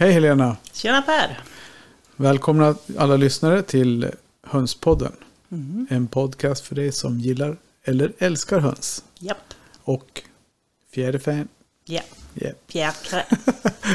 [0.00, 0.56] Hej Helena!
[0.72, 1.40] Tjena Per!
[2.16, 4.10] Välkomna alla lyssnare till
[4.42, 5.12] Hönspodden.
[5.52, 5.86] Mm.
[5.90, 9.04] En podcast för dig som gillar eller älskar höns.
[9.18, 9.54] Japp.
[9.82, 10.22] Och
[10.90, 11.48] fjäderfän.
[11.84, 12.00] Ja.
[12.34, 12.54] Yeah.
[12.66, 13.26] Fjäkre.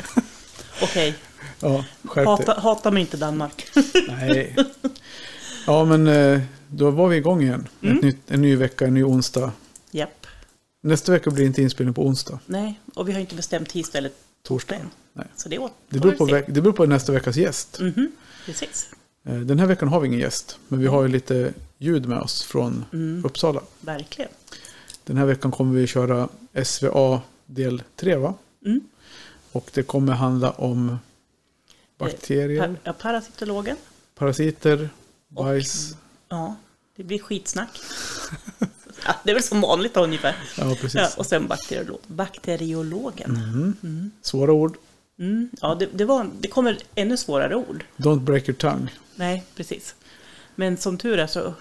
[0.83, 1.15] Okej.
[1.59, 1.85] Ja.
[2.03, 3.67] Hata, hata mig inte Danmark.
[4.07, 4.55] Nej.
[5.67, 7.67] Ja, men eh, då var vi igång igen.
[7.81, 7.97] Mm.
[7.97, 9.51] Nytt, en ny vecka, en ny onsdag.
[9.91, 10.27] Japp.
[10.81, 12.39] Nästa vecka blir det inte inspelning på onsdag.
[12.45, 14.01] Nej, och vi har inte bestämt tisdag
[14.43, 14.75] eller Torsdag.
[14.75, 14.89] än.
[15.13, 15.27] Nej.
[15.35, 17.79] Så det, Det beror, på det beror på nästa veckas gäst.
[17.79, 18.11] Mhm,
[18.45, 18.89] Precis.
[19.23, 20.59] Eh, Den här veckan har vi ingen gäst.
[20.67, 23.25] Men vi har ju lite ljud med oss från Mm.
[23.25, 23.61] Uppsala.
[23.81, 24.31] Verkligen.
[25.05, 26.29] Den här veckan kommer vi köra
[26.65, 28.33] SVA del 3 va?
[28.65, 28.81] Mm.
[29.51, 30.97] Och det kommer handla om
[31.97, 33.77] bakterier, Pa- ja, parasitologen.
[34.15, 34.89] parasiter,
[35.27, 35.95] bajs.
[36.29, 36.55] Ja,
[36.95, 37.79] det blir skitsnack.
[39.05, 40.35] ja, det är väl som vanligt då, ungefär.
[40.57, 40.95] Ja, precis.
[40.95, 43.31] Ja, och sen bakteriolog, bakteriologen.
[43.31, 44.11] Mhm.
[44.21, 44.77] Svåra ord.
[45.19, 45.49] Mm.
[45.61, 47.85] Ja, det, det, var, det kommer ännu svårare ord.
[47.97, 48.87] Don't break your tongue.
[49.15, 49.95] Nej, precis.
[50.55, 51.53] Men som tur är så,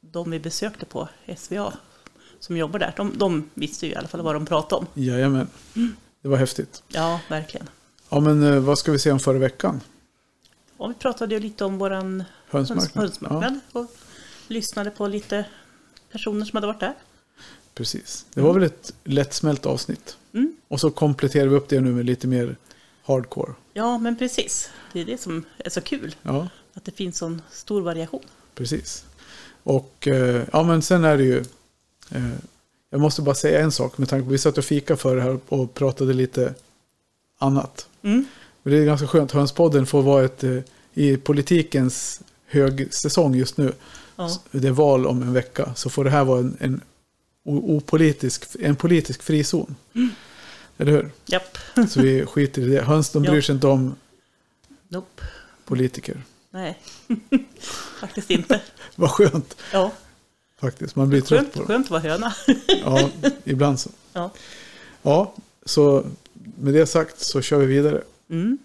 [0.00, 1.72] de vi besökte på SVA
[2.40, 4.86] som jobbar där, de, de visste ju i alla fall vad de pratade om.
[5.02, 5.48] Jajamän.
[5.76, 5.96] Mm.
[6.22, 6.82] Det var häftigt.
[6.88, 7.68] Ja, verkligen.
[8.08, 9.80] Ja, men eh, vad ska vi säga om förra veckan?
[10.76, 13.04] Och vi pratade ju lite om våran höns, Hönsmarknad.
[13.04, 13.86] hönsmarknad och
[14.48, 15.44] lyssnade på lite
[16.12, 16.94] personer som hade varit där.
[17.74, 18.24] Precis.
[18.34, 20.16] Det var väl ett lättsmält avsnitt.
[20.34, 20.56] Mm.
[20.68, 22.56] Och så kompletterar vi upp det nu med lite mer
[23.04, 23.52] hardcore.
[23.72, 24.70] Ja, men precis.
[24.92, 28.22] Det är det som är så kul, Ja, att det finns sån stor variation.
[28.54, 29.04] precis.
[29.62, 31.38] Och eh, ja, men sen är det ju...
[32.10, 32.30] Eh,
[32.90, 35.16] jag måste bara säga en sak med tanke på att vi satt och fika för
[35.16, 36.54] det här och pratade lite
[37.38, 37.88] annat.
[38.02, 38.24] Mm.
[38.62, 39.32] Det är ganska skönt.
[39.32, 40.58] Hönspodden får vara ett eh,
[40.94, 43.72] i politikens högsäsong just nu.
[44.16, 44.30] Ja.
[44.50, 45.74] Det är val om en vecka.
[45.74, 46.80] Så får det här vara en, en
[47.44, 49.74] opolitisk, en politisk frizon.
[49.94, 50.10] Mm.
[50.78, 51.10] Eller hur?
[51.26, 51.58] Japp.
[51.90, 52.82] Så vi skiter i det.
[52.82, 53.94] Höns de bryr sig inte om
[54.88, 55.22] Nope.
[55.64, 56.22] politiker.
[56.50, 56.78] Nej,
[58.00, 58.60] faktiskt inte.
[58.96, 59.92] Vad skönt Ja,
[60.60, 60.96] faktiskt.
[60.96, 61.66] Man blir trött skönt, på det.
[61.66, 62.34] skönt att vara höna.
[62.84, 63.10] Ja,
[63.44, 63.90] ibland så.
[64.12, 64.30] Ja.
[65.02, 65.34] Ja,
[65.64, 66.04] så
[66.58, 68.02] med det sagt så kör vi vidare.
[68.30, 68.58] Mm.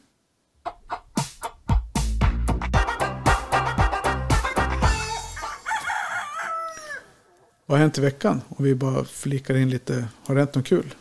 [7.70, 8.42] Vad har hänt i veckan?
[8.50, 10.08] Om vi bara flikar in lite.
[10.26, 10.94] Har det hänt något kul?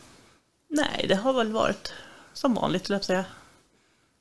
[0.69, 1.93] Nej, det har väl varit
[2.33, 3.25] som vanligt, jag säga.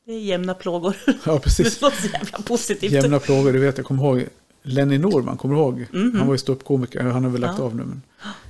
[0.07, 0.97] Det är jämna plågor.
[1.25, 1.81] Ja, precis.
[1.81, 2.93] Låter så jävla positivt.
[2.93, 3.87] Jämna plågor, det vet jag.
[3.87, 4.27] kommer ihåg
[4.63, 5.87] Lenny Norman, kommer du ihåg?
[5.93, 6.17] Mhm.
[6.19, 7.65] Han var ju ståuppkomiker, han har väl lagt Ja.
[7.65, 7.85] av nu.
[7.85, 8.03] Men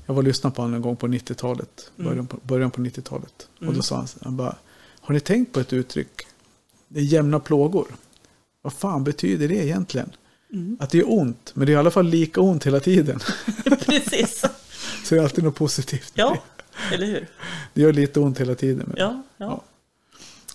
[0.07, 3.49] jag var och lyssnade på honom en gång på 90-talet, början på, början på 90-talet.
[3.59, 3.83] Och då Mm.
[3.83, 4.57] sa han, han bara,
[5.01, 6.27] har ni tänkt på ett uttryck?
[6.89, 7.87] Det är jämna plågor.
[8.63, 10.11] Vad fan betyder det egentligen?
[10.53, 10.77] Mm.
[10.81, 13.21] Att det är ont, men det är i alla fall lika ont hela tiden.
[13.87, 14.45] Precis.
[15.05, 16.12] Så det är alltid något positivt.
[16.15, 16.43] Ja,
[16.93, 17.29] eller hur?
[17.75, 18.84] Det gör lite ont hela tiden.
[18.87, 19.47] Men Ja, ja.
[19.47, 19.65] Ja,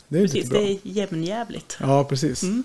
[0.07, 0.49] det är precis.
[0.49, 0.59] bra.
[0.59, 1.77] Det är jämnjävligt.
[1.79, 2.43] Ja, precis.
[2.43, 2.63] Mm.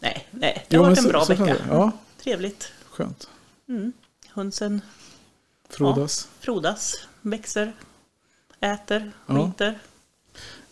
[0.00, 1.56] Nej, nej, det Jo, har men varit en bra så vecka.
[1.68, 1.92] ja.
[2.22, 2.72] Trevligt.
[2.90, 3.28] Skönt.
[3.68, 3.92] Mm.
[4.28, 4.80] Hönsen
[5.68, 6.28] Frodas.
[6.40, 7.72] frodas, växer,
[8.60, 9.34] äter, Ja.
[9.50, 9.78] skiter.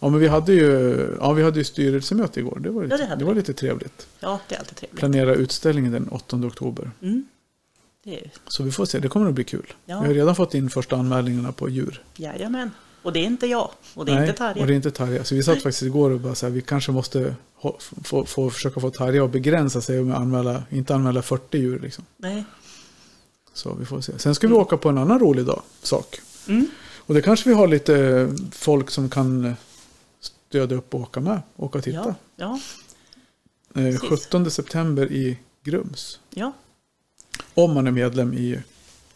[0.01, 2.59] Ja, men vi hade ju, ja, vi hade ju styrelsemöte igår.
[2.61, 4.07] Det var, lite, det hade det var lite trevligt.
[4.21, 4.99] Ja, det är alltid trevligt.
[4.99, 6.91] Planera utställningen den 8 oktober.
[7.03, 7.25] Mm.
[8.05, 9.73] Det är, Så vi får se, det kommer att bli kul.
[9.87, 10.01] Ja.
[10.01, 12.03] Vi har redan fått in första anmälningarna på djur.
[12.17, 12.71] jajamän.
[13.03, 13.71] Och det är inte jag.
[13.95, 14.61] Och det är inte Tarja.
[14.61, 15.25] och det är inte Tarja.
[15.25, 18.51] Så vi satt faktiskt igår och bara så här, vi kanske måste ha, få, få,
[18.51, 21.79] försöka få Tarja att begränsa sig att anmäla, inte anmäla 40 djur.
[21.79, 22.05] Liksom.
[22.17, 22.45] Nej.
[23.53, 24.19] Så vi får se.
[24.19, 26.21] Sen ska vi åka på en annan rolig dag, sak.
[26.49, 26.67] Mm.
[26.97, 29.57] Och det kanske vi har lite folk som kan
[30.49, 31.43] stödja upp och åka med.
[31.57, 31.97] Åka och titta.
[31.97, 32.61] Ja, ja,
[33.75, 34.09] Eh, precis.
[34.09, 36.21] 17 september i Grums.
[36.31, 36.53] ja.
[37.55, 38.59] Om man är medlem i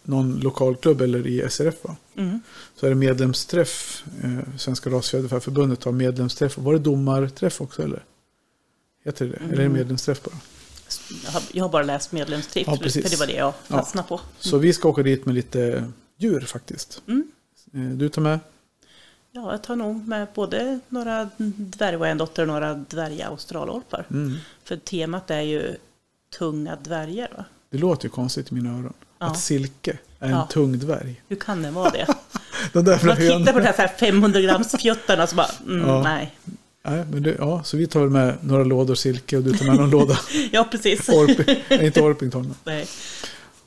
[0.02, 1.75] någon lokalklubb eller i SRF.
[2.17, 2.40] Mm.
[2.76, 4.05] Så är det medlemsträff.
[4.23, 6.58] Eh, Svenska Rasfjäderfäförbundet har medlemsträff.
[6.58, 8.05] Var det domarträff också eller?
[9.05, 9.37] Heter det det?
[9.37, 9.73] Eller är det Mm.
[9.73, 10.34] medlemsträff bara?
[11.52, 13.02] Jag, har, bara läst medlemstrift, Ja, precis.
[13.02, 13.76] för det var det jag Ja.
[13.76, 14.20] fastnade på.
[14.38, 17.02] Så vi ska åka dit med lite djur faktiskt.
[17.08, 17.31] Mm.
[17.75, 18.40] Eh, Du tar med?
[19.34, 24.06] Ja, jag tar nog med både några dvärgwayandotter och några dvärga australorpar.
[24.11, 24.37] Mm.
[24.64, 25.76] För temat är ju
[26.38, 27.31] tunga dvärgar.
[27.37, 27.44] Va?
[27.70, 28.93] Det låter ju konstigt i mina öron.
[29.19, 29.26] Ja.
[29.26, 30.49] Att silke är en Ja.
[30.50, 31.23] tung dvärg.
[31.29, 32.06] Hur kan det vara det?
[32.73, 35.88] De där Man tittar på de här, så här 500 grams fjuttarna så bara, mm,
[35.88, 36.02] Ja.
[36.02, 36.37] nej.
[36.84, 39.76] Nej, men det, ja, så vi tar med några lådor silke och du tar med
[39.76, 40.19] någon låda
[40.52, 41.08] Ja, precis.
[41.08, 42.55] Orping, inte Orpington.
[42.64, 42.87] Nej.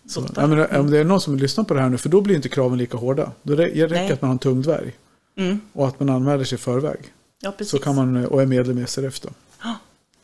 [0.09, 2.21] Så, ja, men, om det är någon som lyssnar på det här nu, för då
[2.21, 3.31] blir inte kraven lika hårda.
[3.43, 4.11] Då rä- det räcker Nej.
[4.11, 4.93] att man har en tung dvärg
[5.37, 5.59] Mm.
[5.73, 6.99] och att man anmäler sig i förväg.
[7.41, 7.71] Ja, precis.
[7.71, 9.29] Så kan man, och är medlem i SRF då.
[9.63, 9.75] Ja.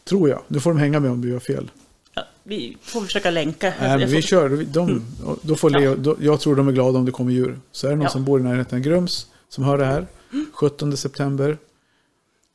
[0.04, 0.42] Tror jag.
[0.48, 1.72] Nu får de hänga med om vi gör fel.
[2.14, 3.74] Ja, vi får försöka länka.
[3.82, 4.50] Nej, vi får- kör.
[4.50, 5.06] vi- De,
[5.42, 7.60] då får Leo, då, jag tror de är glada om det kommer djur.
[7.72, 10.08] Så är det någon som bor i närheten av Grums som hör det här.
[10.54, 11.58] 17 september.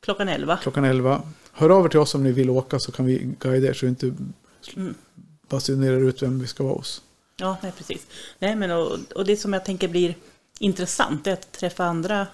[0.03, 0.57] Klockan 11.
[0.63, 1.23] klockan 11.
[1.53, 3.87] Hör av er till oss om ni vill åka så kan vi guida er så
[3.87, 4.15] inte
[4.77, 4.95] Mm.
[5.49, 7.03] basunerar ut vem vi ska vara hos.
[7.37, 8.07] Ja, nej, precis.
[8.39, 10.15] Nej, men och, och det som jag tänker blir
[10.59, 12.27] intressant är att träffa andra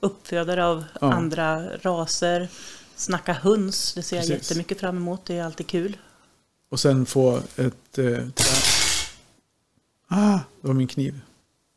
[0.00, 1.12] uppfödare av Ja.
[1.12, 2.48] andra raser.
[2.96, 4.50] Snacka höns, det ser jag Precis.
[4.50, 5.26] jättemycket fram emot.
[5.26, 5.96] Det är alltid kul.
[6.70, 8.18] Och sen få ett eh.
[10.08, 11.20] Ah, det var min kniv.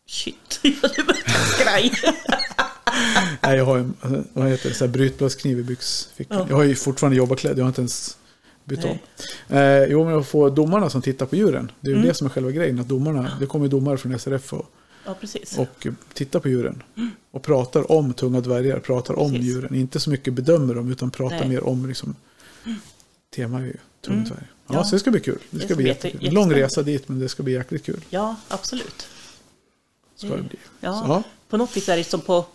[0.07, 1.15] Shit, var
[1.59, 1.91] skraj.
[3.43, 6.37] Nej, jag har en eh, vad heter det, så här brytbladskniv i byxfickan.
[6.39, 6.45] Ja.
[6.49, 8.17] Jag har ju fortfarande jobbarkläder, jag har inte ens
[8.65, 8.97] bytt om.
[9.57, 11.71] Eh, jo, men att få domarna som tittar på djuren.
[11.79, 12.07] Det är ju Mm.
[12.07, 12.79] det som är själva grejen.
[12.79, 14.65] Att domarna, det kommer domare från SRF och,
[15.05, 15.57] Ja, precis.
[15.57, 16.83] och tittar på djuren.
[17.31, 19.47] Och pratar om tunga dvärgar, pratar om Precis.
[19.47, 19.75] djuren.
[19.75, 21.49] Inte så mycket bedömer dem, utan pratar Nej.
[21.49, 22.15] mer om liksom,
[23.35, 24.25] tema är ju tung Mm.
[24.29, 24.43] dvärg.
[24.67, 24.83] Ja, Ja.
[24.83, 25.39] så det ska bli kul.
[25.49, 26.27] Det ska, ska bli jättekul.
[26.27, 28.01] En lång resa dit, men det ska bli jäkligt kul.
[28.09, 29.07] Ja, absolut.
[30.15, 30.59] Ska det bli.
[30.79, 31.03] Ja.
[31.07, 31.23] Så.
[31.49, 32.45] På något vis är det som på,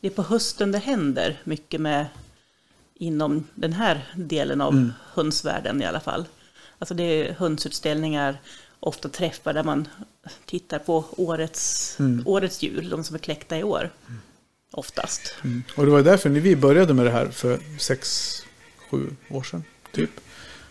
[0.00, 2.06] det är på hösten det händer mycket med
[2.94, 4.92] inom den här delen av Mm.
[5.12, 6.24] hönsvärlden i alla fall.
[6.78, 8.40] Alltså det är hönsutställningar,
[8.80, 9.88] ofta träffar där man
[10.44, 12.22] tittar på årets, Mm.
[12.26, 13.90] årets djur, de som är kläckta i år.
[14.70, 15.34] Oftast.
[15.44, 15.62] Mm.
[15.76, 18.32] Och det var därför när vi började med det här för sex,
[18.90, 20.10] sju år sedan, typ.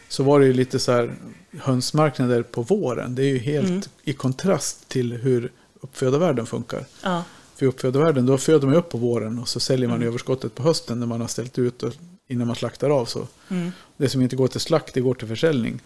[0.09, 1.15] Så var det ju lite så här
[1.59, 3.15] hönsmarknader på våren.
[3.15, 3.81] Det är ju helt Mm.
[4.03, 6.85] i kontrast till hur uppfödarvärlden funkar.
[7.03, 7.23] Ja,
[7.55, 10.07] För i uppfödarvärlden, då föder man upp på våren och så säljer man Mm.
[10.07, 11.93] överskottet på hösten när man har ställt ut och
[12.27, 13.05] innan man slaktar av.
[13.05, 15.79] Så mm, det som inte går till slakt, det går till försäljning.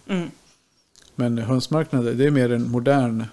[1.20, 3.24] Men hönsmarknader, det är mer en modern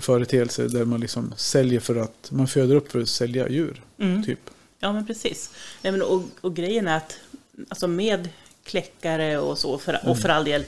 [0.00, 3.82] företeelse där man liksom säljer för att man föder upp för att sälja djur.
[3.98, 4.24] mm.
[4.24, 4.38] Typ.
[4.78, 5.50] Ja, men precis.
[5.82, 7.16] Nej, men, och, och grejen är att
[7.68, 8.28] alltså med
[8.64, 10.10] kläckare och så, för, Mm.
[10.10, 10.64] och för all del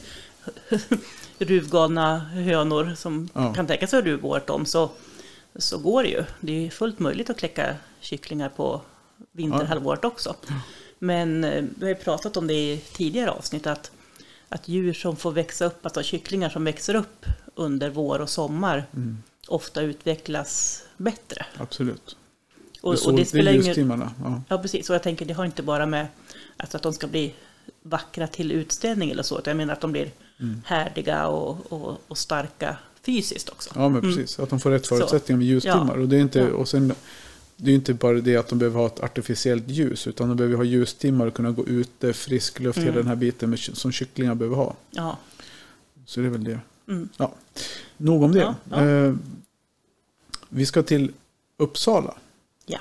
[1.38, 3.54] ruvgalna hönor som Ja.
[3.54, 4.90] kan tänka sig ruvåret om, så,
[5.56, 6.24] så går det ju.
[6.40, 8.80] Det är fullt möjligt att kläcka kycklingar på
[9.32, 10.36] vinterhalvåret också.
[10.98, 13.90] Men eh, vi har ju pratat om det i tidigare avsnitt, att,
[14.48, 18.84] att djur som får växa upp, alltså kycklingar som växer upp under vår och sommar,
[18.94, 19.18] Mm.
[19.48, 21.46] ofta utvecklas bättre.
[21.58, 22.16] Absolut.
[22.80, 24.00] Och, och det spelar det är ingen.
[24.24, 24.42] Ja.
[24.48, 24.88] Ja, precis.
[24.90, 26.06] Och jag tänker, det har inte bara med
[26.56, 27.34] alltså att de ska bli
[27.82, 30.10] vackra till utställning eller så, utan jag menar att de blir
[30.40, 30.62] Mm.
[30.66, 32.76] härdiga och, och, och starka
[33.06, 33.70] fysiskt också.
[33.74, 34.38] ja, men precis.
[34.38, 35.94] Att de får rätt förutsättningar med ljustimmar.
[35.96, 36.02] Ja.
[36.02, 36.52] Och, det är inte, Ja.
[36.54, 36.94] och sen,
[37.56, 40.06] det är inte bara det att de behöver ha ett artificiellt ljus.
[40.06, 42.86] Utan de behöver ha ljustimmar och kunna gå ute, frisk luft, Mm.
[42.88, 44.74] hela den här biten med, som kycklingar behöver ha.
[44.90, 45.18] Ja,
[46.06, 46.60] Så det är väl det.
[46.88, 47.08] mm.
[47.16, 47.34] Ja.
[47.96, 48.38] Nog om det.
[48.40, 48.84] Ja, ja.
[48.86, 49.14] Eh,
[50.48, 51.12] vi ska till
[51.56, 52.14] Uppsala
[52.66, 52.78] ja.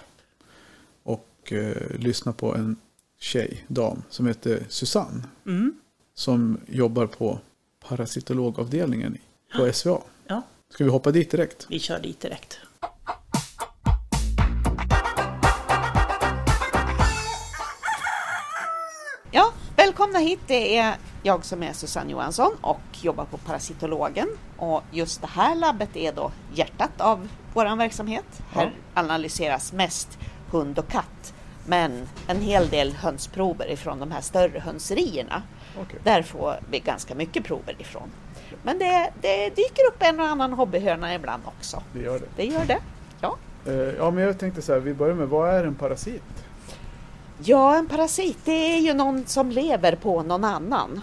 [1.04, 2.76] och eh, lyssna på en
[3.20, 5.24] tjej, dam, som heter Susanne.
[5.46, 5.74] Mm.
[6.14, 7.40] Som jobbar på
[7.88, 9.18] parasitologavdelningen
[9.56, 10.02] på SVA.
[10.28, 11.66] ja, Ska vi hoppa dit direkt?
[11.70, 12.60] vi kör dit direkt.
[19.96, 20.40] Välkomna hit.
[20.48, 24.28] Det är jag som är Susanne Johansson och jobbar på Parasitologen.
[24.58, 28.26] Och just det här labbet är då hjärtat av vår verksamhet.
[28.52, 30.18] Här analyseras mest
[30.52, 31.34] hund och katt.
[31.68, 35.44] Men en hel del hönsprover ifrån de här större hönserierna.
[35.82, 36.00] Okej.
[36.04, 38.12] Där får vi ganska mycket prover ifrån.
[38.64, 41.84] Men det, det dyker upp en och annan hobbyhöna ibland också.
[41.94, 42.28] Det gör det.
[42.36, 42.80] Det gör det.
[43.22, 43.38] Ja.
[43.66, 46.35] Eh, ja, men jag tänkte så här, vi börjar med vad är en parasit?
[47.44, 51.02] Ja, en parasit det är ju någon som lever på någon annan.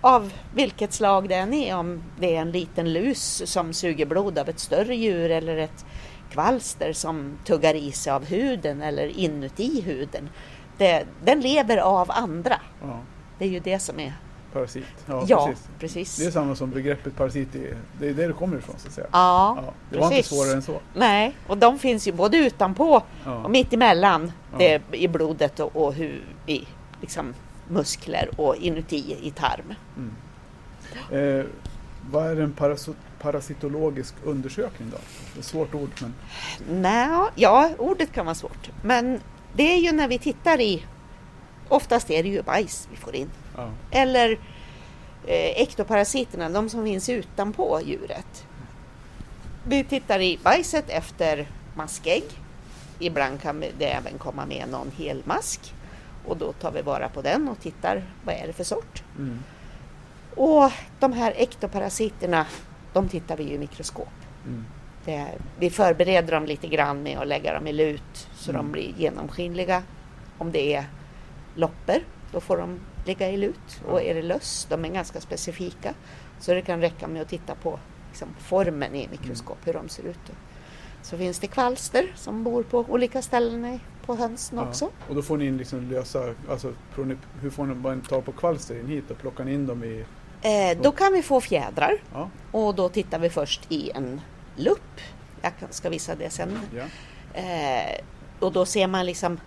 [0.00, 4.38] Av vilket slag det än är, om det är en liten lus som suger blod
[4.38, 5.84] av ett större djur eller ett
[6.30, 10.28] kvalster som tuggar i sig av huden eller inuti huden.
[10.78, 12.60] Det, den lever av andra.
[12.82, 13.00] Ja,
[13.38, 14.12] Det är ju det som är...
[14.56, 14.84] parasit.
[15.06, 15.68] Ja, Ja, precis.
[15.78, 16.16] precis.
[16.16, 18.94] Det är samma som begreppet parasit, är, det är det det kommer ifrån så att
[18.94, 19.06] säga.
[19.12, 20.32] Ja, Ja, det var inte precis.
[20.38, 20.80] svårare än så.
[20.94, 23.34] Nej, och de finns ju både utanpå Ja.
[23.44, 24.58] och mitt emellan Ja.
[24.58, 26.66] det, i blodet och, och hu, i
[27.00, 27.34] liksom,
[27.68, 29.74] muskler och inuti i tarm.
[31.12, 31.44] Eh,
[32.10, 34.96] vad är en paraso- parasitologisk undersökning då?
[35.32, 36.14] Det är ett svårt ord, men
[36.82, 38.70] Nej, ja, ordet kan vara svårt.
[38.82, 39.20] Men
[39.54, 40.84] det är ju när vi tittar i,
[41.68, 43.30] oftast är det ju bajs vi får in.
[43.56, 43.70] Ja.
[43.90, 44.30] Eller
[45.26, 48.46] eh, ektoparasiterna, de som finns utanpå djuret.
[49.64, 52.24] Vi tittar i bajset efter maskägg.
[52.98, 55.74] Ibland kan det även komma med någon helmask.
[56.26, 59.02] Och då tar vi vara på den och tittar, vad är det för sort?
[59.18, 59.38] Mm.
[60.36, 62.46] Och de här ektoparasiterna,
[62.92, 64.08] de tittar vi i mikroskop.
[64.46, 64.64] Mm.
[65.04, 65.26] Det,
[65.58, 68.62] vi förbereder dem lite grann med att lägga dem i lut så Mm.
[68.62, 69.82] de blir genomskinliga.
[70.38, 70.84] Om det är
[71.54, 71.98] loppor,
[72.32, 73.80] då får de ligga i lut.
[73.88, 75.94] Och är det löss, de är ganska specifika.
[76.40, 80.02] Så det kan räcka med att titta på liksom, formen i mikroskop, hur de ser
[80.02, 80.18] ut.
[81.02, 84.68] Så finns det kvalster som bor på olika ställen på hönsen Ja.
[84.68, 84.90] också.
[85.08, 88.32] Och då får ni in liksom lösa, alltså ni, hur får ni bara ta på
[88.32, 90.04] kvalster in hit och plockar ni in dem i,
[90.42, 94.20] Eh, då kan vi få fjädrar ja, och då tittar vi först i en
[94.56, 95.00] lupp.
[95.42, 96.58] Jag ska visa det sen.
[96.76, 96.84] ja,
[97.40, 98.00] Eh,
[98.40, 99.40] och då ser man liksom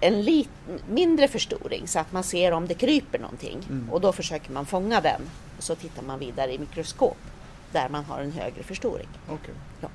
[0.00, 0.48] en lit,
[0.88, 3.58] mindre förstoring så att man ser om det kryper någonting.
[3.68, 3.90] Mm.
[3.90, 5.20] Och då försöker man fånga den
[5.58, 7.16] och så tittar man vidare i mikroskop
[7.72, 9.08] där man har en högre förstoring.
[9.28, 9.54] okej.
[9.80, 9.88] Ja.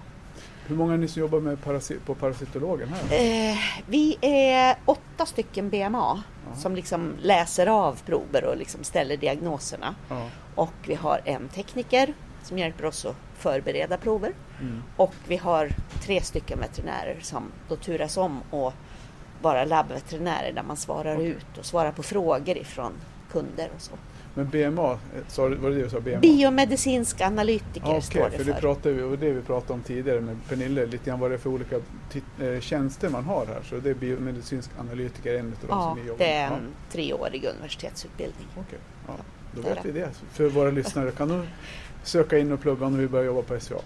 [0.68, 3.18] Hur många är ni som jobbar med parasi- på parasitologen här?
[3.52, 3.58] Eh,
[3.88, 6.56] vi är åtta stycken BMA Ja.
[6.62, 9.96] som liksom läser av prover och liksom ställer diagnoserna.
[10.10, 14.34] Ja, Och vi har en tekniker som hjälper oss att förbereda prover.
[14.62, 15.70] mm, Och vi har
[16.02, 18.74] tre stycken veterinärer som då turas om och
[19.46, 21.28] vara labbveterinärer där man svarar Okej.
[21.28, 22.92] ut och svarar på frågor ifrån
[23.32, 23.92] kunder och så.
[24.34, 26.00] men BMA, sa var det det du sa?
[26.00, 26.20] BMA?
[26.20, 28.54] Biomedicinsk analytiker Ja, står Okej, det för för.
[28.54, 31.36] det pratade vi, och det vi pratade om tidigare med Pernille, lite grann vad det
[31.36, 31.76] är för olika
[32.12, 33.62] tit- eh, tjänster man har här.
[33.70, 36.58] Så det är biomedicinsk analytiker, en av ja, som ni jobbar det är med.
[36.60, 38.48] en treårig universitetsutbildning.
[38.56, 38.80] Ja, okej.
[39.08, 39.14] ja,
[39.52, 40.10] då är vet vi det.
[40.34, 41.48] För våra lyssnare kan de
[42.04, 43.78] söka in och plugga om de vill börja jobba på SVA.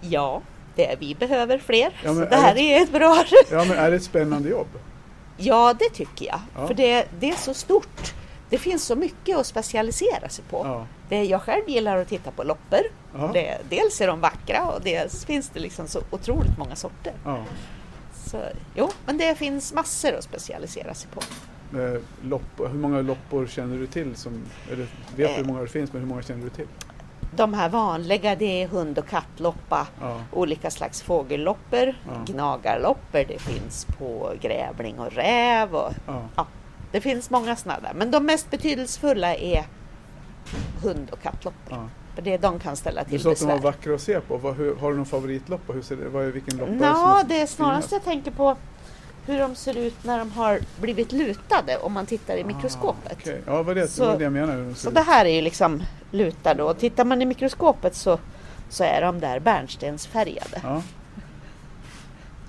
[0.00, 0.42] Ja,
[0.76, 1.92] det är, vi behöver fler.
[2.04, 3.24] Ja, så är det här det- är ett bra...
[3.50, 4.68] Ja, men är det ett spännande jobb?
[5.40, 6.40] Ja, det tycker jag.
[6.54, 6.66] Ja.
[6.66, 8.14] För det, det är så stort.
[8.50, 10.62] Det finns så mycket att specialisera sig på.
[10.64, 10.86] Ja.
[11.08, 12.80] Det, jag själv gillar att titta på loppor.
[13.18, 13.30] Ja.
[13.34, 17.12] Det, dels är de vackra och dels finns det liksom så otroligt många sorter.
[17.24, 17.44] Ja.
[18.26, 18.42] Så,
[18.74, 21.20] jo, men det finns massor att specialisera sig på.
[21.78, 24.16] Eh, lopp, hur många loppor känner du till?
[24.16, 24.42] Som,
[24.72, 25.46] eller vet du hur Eh.
[25.46, 26.66] många det finns, men hur många känner du till?
[27.36, 30.16] De här vanliga det är hund och kattloppa, Ja.
[30.32, 32.32] olika slags fågelloppor, Ja.
[32.32, 35.74] gnagarloppor, det finns på grävling och räv.
[35.74, 36.22] Och, Ja.
[36.36, 36.46] ja,
[36.92, 37.92] det finns många sådana där.
[37.94, 39.64] Men de mest betydelsefulla är
[40.82, 41.88] hund och kattloppor.
[42.14, 43.70] För det de kan ställa Du till sa att de var besvär.
[43.72, 44.36] vackra att se på.
[44.36, 45.72] Vad, hur, har du någon favoritloppa?
[45.72, 48.04] Hur ser det, vad är, vilken loppa är det som är det är snarast jag
[48.04, 48.56] tänker på
[49.30, 53.12] hur de ser ut när de har blivit lutade om man tittar i mikroskopet.
[53.12, 53.40] Ah, okej.
[53.46, 56.78] Ja, vad det, Så- det jag ser Så det här är ju liksom lutade och
[56.78, 58.18] tittar man i mikroskopet så,
[58.68, 60.60] så är de där bärnstensfärgade.
[60.62, 60.82] Ja.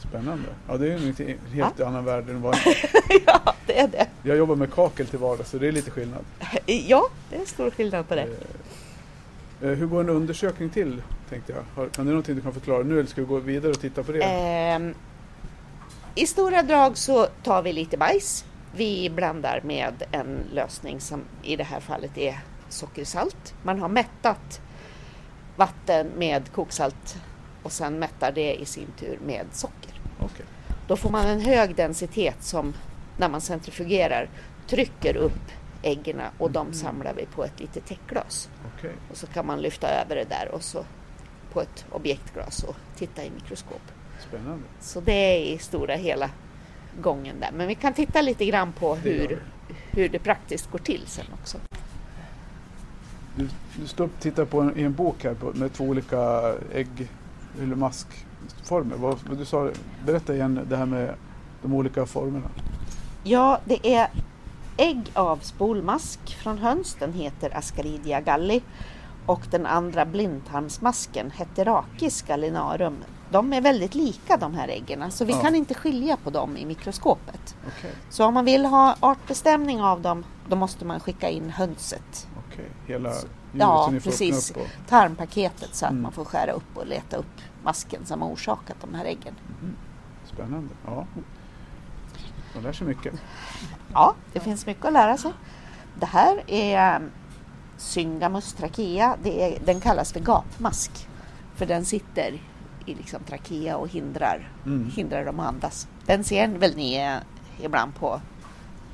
[0.09, 0.49] Spännande.
[0.67, 2.55] Ja, det är ju en helt annan värld än vad...
[3.25, 4.07] ja, det är det.
[4.23, 6.25] Jag jobbar med kakel till vardags så det är lite skillnad.
[6.65, 8.27] Ja, det är stor skillnad på det.
[9.61, 11.63] Eh, hur går en undersökning till, tänkte jag.
[11.75, 14.03] Har, kan det någonting du kan förklara nu eller ska vi gå vidare och titta
[14.03, 14.23] på det?
[14.23, 14.93] Ehm,
[16.15, 18.45] I stora drag så tar vi lite bajs.
[18.75, 22.39] Vi blandar med en lösning som i det här fallet är
[22.69, 23.53] sockersalt.
[23.63, 24.61] Man har mättat
[25.55, 27.17] vatten med koksalt
[27.63, 30.01] och sen mättar det i sin tur med socker.
[30.19, 30.45] Okej.
[30.87, 32.73] Då får man en hög densitet som
[33.17, 34.29] när man centrifugerar
[34.67, 35.51] trycker upp
[35.81, 38.49] äggen och de samlar vi på ett litet täckglas.
[38.77, 38.93] Okej.
[39.11, 40.85] Och så kan man lyfta över det där och så
[41.53, 43.81] på ett objektglas och titta i mikroskop.
[44.29, 44.63] Spännande.
[44.79, 46.29] Så det är i stora hela
[47.01, 47.51] gången där.
[47.53, 49.43] Men vi kan titta lite grann på Det hur,
[49.91, 51.57] hur det praktiskt går till sen också.
[53.35, 56.53] Du, du står och tittar på en, i en bok här på, med två olika
[56.73, 57.09] ägg
[57.61, 58.95] eller maskformer.
[58.95, 59.69] Vad, vad du sa,
[60.05, 61.15] berätta igen det här med
[61.61, 62.49] de olika formerna.
[63.23, 64.09] Ja, det är
[64.77, 66.95] ägg av spolmask från höns.
[66.99, 68.61] Den heter Ascaridia galli.
[69.25, 72.95] Och den andra blindtarmsmasken Heterakis gallinarum.
[73.31, 75.41] De är väldigt lika de här äggen, så vi Ja.
[75.41, 77.55] kan inte skilja på dem i mikroskopet.
[77.67, 82.27] Okej, Så om man vill ha artbestämning av dem, då måste man skicka in hönset,
[82.47, 82.69] okej.
[82.87, 83.09] Hela
[83.53, 84.53] Ja, så får precis.
[84.89, 86.03] tarmpaketet, så att Mm.
[86.03, 89.35] man får skära upp och leta upp masken som har orsakat de här äggen.
[90.25, 90.73] Spännande.
[90.85, 91.05] Ja.
[92.53, 93.13] Man lär sig mycket.
[93.93, 95.31] Ja, det finns mycket att lära sig.
[95.99, 97.11] Det här är um,
[97.77, 99.15] Syngamus trachea.
[99.23, 101.07] Det är, den kallas för gapmask.
[101.55, 102.41] För den sitter
[102.85, 104.91] i liksom trachea och hindrar, Mm.
[104.95, 105.87] hindrar dem att andas.
[106.05, 107.19] Den ser väl ni
[107.61, 108.21] ibland på,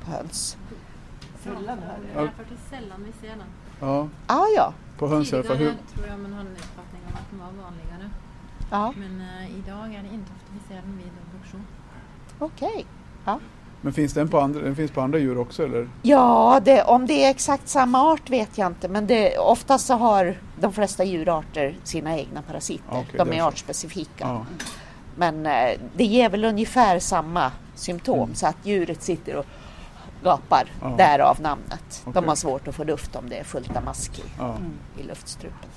[0.04, 0.56] på höns?
[1.44, 1.50] Ja,
[2.14, 3.46] det är faktiskt sällan vi ser den.
[3.80, 5.30] Ja, Ah, ja, på höns.
[5.30, 5.46] Tidigare
[5.94, 8.10] tror jag man hade en uppfattning om att den var vanligare.
[8.70, 8.92] ja.
[8.96, 11.66] Men eh, idag är det inte ofta vi ser den vid obduktion.
[12.38, 12.86] okej.
[13.80, 15.88] men finns den på andra, den finns på andra djur också eller?
[16.02, 18.88] Ja, det, om det är exakt samma art vet jag inte.
[18.88, 22.84] Men det, oftast så har de flesta djurarter sina egna parasiter.
[22.90, 24.24] Ja, okej, de är är artspecifika.
[24.24, 24.46] Ja.
[25.16, 28.34] Men eh, det ger väl ungefär samma symptom Mm.
[28.34, 29.46] så att djuret sitter och
[30.22, 30.94] gapar, Ja.
[30.98, 32.02] därav namnet.
[32.04, 32.12] Okej.
[32.12, 34.56] De har svårt att få luft om det är fullt av mask i, Ja.
[34.98, 35.68] i luftstrupen.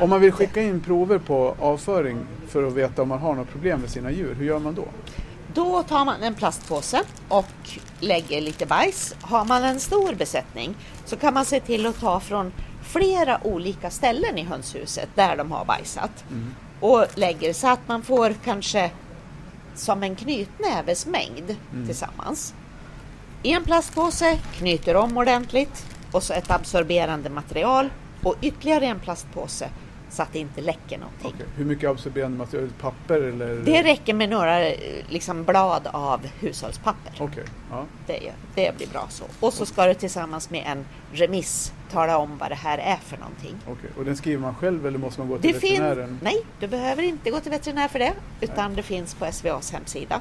[0.00, 3.48] Om man vill skicka in prover på avföring för att veta om man har något
[3.50, 4.84] problem med sina djur, hur gör man då?
[5.54, 9.14] Då tar man en plastpåse och lägger lite bajs.
[9.20, 13.90] Har man en stor besättning så kan man se till att ta från flera olika
[13.90, 16.24] ställen i hönshuset där de har bajsat.
[16.80, 18.90] Och lägger så att man får kanske
[19.74, 21.56] som en knytnäves mängd
[21.86, 22.54] tillsammans.
[23.42, 27.90] I en plastpåse, knyter om ordentligt och så ett absorberande material
[28.22, 29.68] och ytterligare en plastpåse
[30.14, 31.32] så att det inte läcker någonting.
[31.34, 31.46] Okej.
[31.56, 32.68] Hur mycket absorberande material?
[32.80, 33.54] Papper eller?
[33.56, 34.58] Det räcker med några
[35.08, 37.12] liksom, blad av hushållspapper.
[37.18, 37.84] Okej, ja.
[38.06, 39.24] Det, det blir bra så.
[39.40, 43.16] Och så ska du tillsammans med en remiss tala om vad det här är för
[43.16, 43.54] någonting.
[43.66, 43.90] okej.
[43.98, 46.18] Och den skriver man själv eller måste man gå till Det veterinären?
[46.22, 50.20] nej, du behöver inte gå till veterinär för det, utan det finns på SVAs hemsida.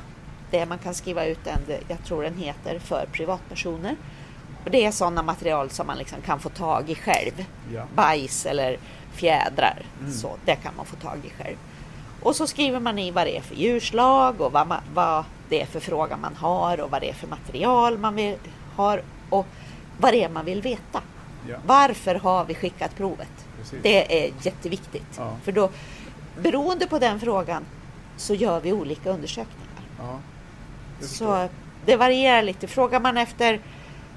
[0.52, 3.96] Det man kan skriva ut en, jag tror den heter, för privatpersoner.
[4.66, 7.46] Och det är sådana material som man liksom kan få tag i själv.
[7.74, 7.84] Ja.
[7.96, 8.78] Bajs eller
[9.13, 10.12] fjädrar, Mm.
[10.13, 11.55] så det kan man få tag i själv.
[12.22, 15.62] Och så skriver man i vad det är för djurslag och vad, man, vad det
[15.62, 18.38] är för fråga man har och vad det är för material man vill,
[18.75, 19.46] har och
[20.00, 21.01] vad det är man vill veta.
[21.50, 21.55] Ja.
[21.65, 23.48] Varför har vi skickat provet?
[23.60, 23.79] Precis.
[23.84, 25.15] Det är jätteviktigt.
[25.17, 25.36] Ja.
[25.43, 25.70] För då,
[26.41, 27.65] beroende på den frågan
[28.17, 29.70] så gör vi olika undersökningar.
[30.00, 30.20] Ja.
[31.01, 31.48] Så
[31.86, 32.67] det varierar lite.
[32.67, 33.60] Frågar man efter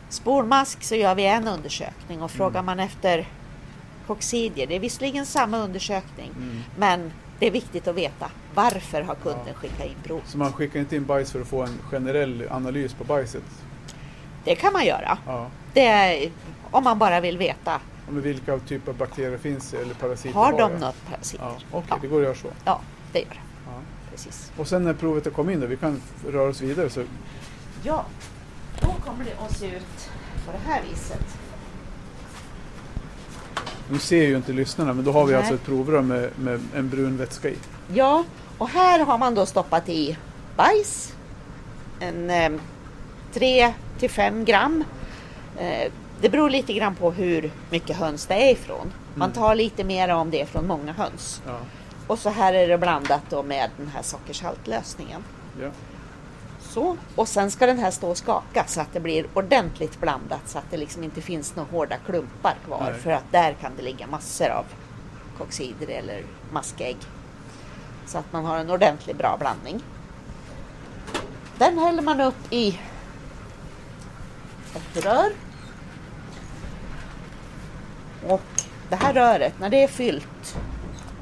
[0.08, 2.66] spormask så gör vi en undersökning och frågar Mm.
[2.66, 3.26] man efter
[4.06, 6.62] koxidier, det är visserligen samma undersökning Mm.
[6.78, 9.54] men det är viktigt att veta varför har kunden Ja.
[9.54, 10.20] skickat in prov.
[10.26, 13.42] Så man skickar inte in bajs för att få en generell analys på bajset?
[14.44, 15.18] Det kan man göra.
[15.26, 15.46] Ja.
[15.72, 16.30] Det
[16.70, 17.80] om man bara vill veta.
[18.10, 21.44] Med vilka typer av bakterier finns eller parasiter Har de något parasiter?
[21.44, 21.98] Ja, Okej, Ja.
[22.02, 22.48] det går att göra så.
[22.64, 22.80] Ja,
[23.12, 23.36] det gör det.
[23.66, 23.72] Ja.
[24.10, 24.52] Precis.
[24.56, 27.02] Och sen när provet har kommit in då, vi kan röra oss vidare så
[27.82, 28.04] Ja,
[28.80, 30.10] då kommer det att se ut
[30.46, 31.38] på det här viset.
[33.90, 35.38] Nu ser ju inte lyssnarna men då har vi Nej.
[35.38, 37.56] alltså ett provrör med, med en brun vätska i.
[37.94, 38.24] Ja,
[38.58, 40.16] och här har man då stoppat i
[40.56, 41.12] bajs.
[42.00, 42.50] En eh,
[43.32, 44.84] 3 till 5 gram.
[45.58, 48.92] Eh, det beror lite grann på hur mycket höns det är ifrån.
[49.14, 49.42] Man Mm.
[49.42, 51.42] tar lite mer om det är från många höns.
[51.46, 51.58] Ja.
[52.06, 55.24] Och så här är det blandat då med den här sockersaltlösningen.
[55.62, 55.68] Ja.
[56.76, 56.96] Så.
[57.14, 60.58] Och sen ska den här stå och skaka så att det blir ordentligt blandat så
[60.58, 62.90] att det liksom inte finns några hårda klumpar kvar.
[62.90, 63.00] Nej.
[63.00, 64.64] För att där kan det ligga massor av
[65.38, 66.96] koxider eller maskägg.
[68.06, 69.82] Så att man har en ordentlig bra blandning.
[71.58, 72.80] Den häller man upp i
[74.74, 75.30] ett rör.
[78.26, 78.42] Och
[78.90, 80.56] det här röret, när det är fyllt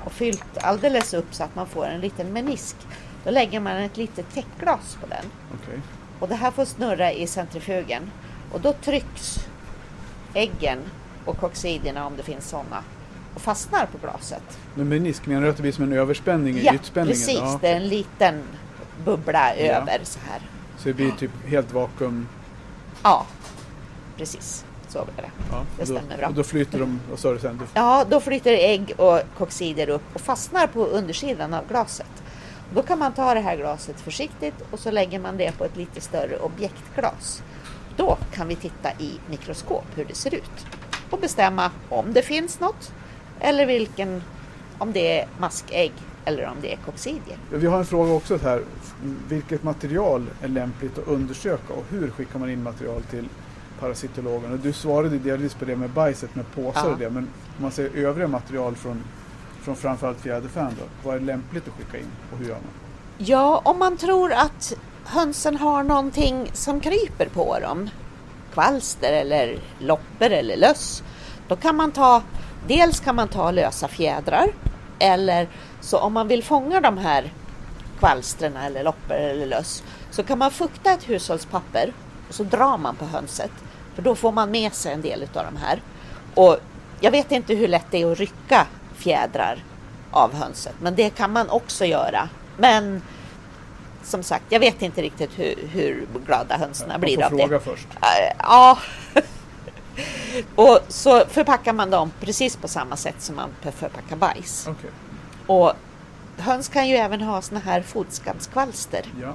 [0.05, 2.77] och fyllt alldeles upp så att man får en liten menisk,
[3.25, 5.25] då lägger man ett litet täckglas på den.
[5.63, 5.81] Okej.
[6.21, 8.11] Och det här får snurra i centrifugen.
[8.53, 9.39] Och då trycks
[10.35, 10.79] äggen
[11.25, 12.85] och koxidierna, om det finns sådana,
[13.35, 14.59] och fastnar på glaset.
[14.75, 17.17] Men menisk, menar du att det blir som en överspänning i ytspänningen?
[17.17, 17.39] precis.
[17.39, 17.59] Ja.
[17.61, 18.43] Det är en liten
[19.05, 19.63] bubbla Ja.
[19.63, 20.41] över så här.
[20.79, 22.29] Så det blir typ helt vakuum?
[23.03, 23.27] Ja,
[24.17, 24.65] precis.
[24.89, 25.31] Så blir det.
[25.51, 25.63] Ja.
[25.77, 26.29] Det då, stämmer bra.
[26.29, 27.63] Och då flyter de, vad sa du sen?
[27.75, 32.14] Ja, då flyter ägg och koxider upp och fastnar på undersidan av glaset.
[32.75, 35.77] Då kan man ta det här glaset försiktigt och så lägger man det på ett
[35.77, 37.43] lite större objektglas.
[37.97, 40.67] Då kan vi titta i mikroskop hur det ser ut
[41.11, 42.93] och bestämma om det finns något
[43.41, 44.23] eller vilken,
[44.79, 45.93] om det är maskägg
[46.25, 47.39] eller om det är koxidier.
[47.51, 48.63] Vi har en fråga också här.
[49.29, 53.29] Vilket material är lämpligt att undersöka och hur skickar man in material till
[53.81, 54.53] parasitologen?
[54.53, 56.93] Och du svarade delvis på det med bajset med påsar Ja.
[56.93, 57.11] och det.
[57.11, 59.03] Men om man säger övriga material från,
[59.65, 61.09] från framförallt fjäderfän då?
[61.09, 62.73] Vad är lämpligt att skicka in och hur gör man?
[63.19, 64.73] Ja, om man tror att
[65.05, 67.91] hönsen har någonting som kryper på dem,
[68.53, 71.03] kvalster eller loppor eller löss,
[71.49, 72.23] då kan man ta,
[72.67, 74.47] dels kan man ta lösa fjädrar
[74.99, 75.49] eller
[75.81, 77.33] så om man vill fånga de här
[77.99, 81.93] kvalstren eller loppor eller löss så kan man fukta ett hushållspapper
[82.29, 83.51] och så drar man på hönset
[83.95, 85.83] för då får man med sig en del av de här.
[86.35, 86.57] Och
[87.01, 89.65] jag vet inte hur lätt det är att rycka fjädrar
[90.11, 92.29] av hönset men det kan man också göra.
[92.59, 93.03] Men
[94.03, 97.47] som sagt, jag vet inte riktigt hur, hur glada hönsen Man blir får av fråga
[97.47, 97.61] det.
[97.61, 97.87] först.
[97.95, 98.79] Äh, Ja.
[100.55, 104.67] och så förpackar man dem precis på samma sätt som man förpackar bajs.
[104.71, 104.91] Okej,
[105.47, 105.73] Och
[106.39, 109.03] höns kan ju även ha såna här fotskabbskvalster.
[109.23, 109.33] ja.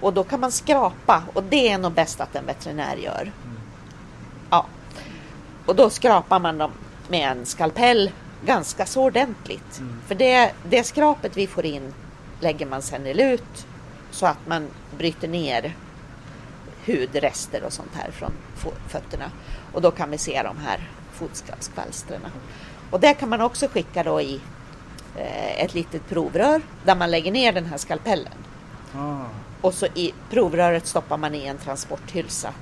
[0.00, 3.32] Och då kan man skrapa och det är nog bäst att en veterinär gör.
[4.50, 4.66] Ja.
[5.66, 6.70] Och då skrapar man dem
[7.08, 8.10] med en skalpell
[8.46, 9.82] ganska så ordentligt.
[10.06, 11.94] För det, det skrapet vi får in
[12.40, 13.66] lägger man sen i lut
[14.10, 15.74] så att man bryter ner
[16.86, 18.32] hudrester och sånt här från
[18.88, 19.30] fötterna.
[19.72, 22.20] Och då kan vi se de här fotskabbskvalstren.
[22.90, 24.40] Och det kan man också skicka då i
[25.16, 28.32] eh, ett litet provrör där man lägger ner den här skalpellen.
[28.94, 29.24] Ah,
[29.60, 32.52] Och så i provröret stoppar man i en transporthylsa.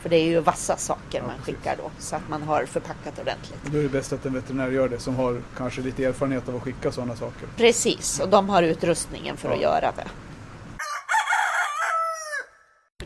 [0.00, 1.44] För det är ju vassa saker Ja, man precis.
[1.56, 1.90] skickar då.
[1.98, 3.58] Så att man har förpackat ordentligt.
[3.72, 6.56] då är det bäst att en veterinär gör det som har kanske lite erfarenhet av
[6.56, 7.48] att skicka sådana saker.
[7.56, 9.62] Precis, och de har utrustningen för att Ja.
[9.62, 10.04] göra det.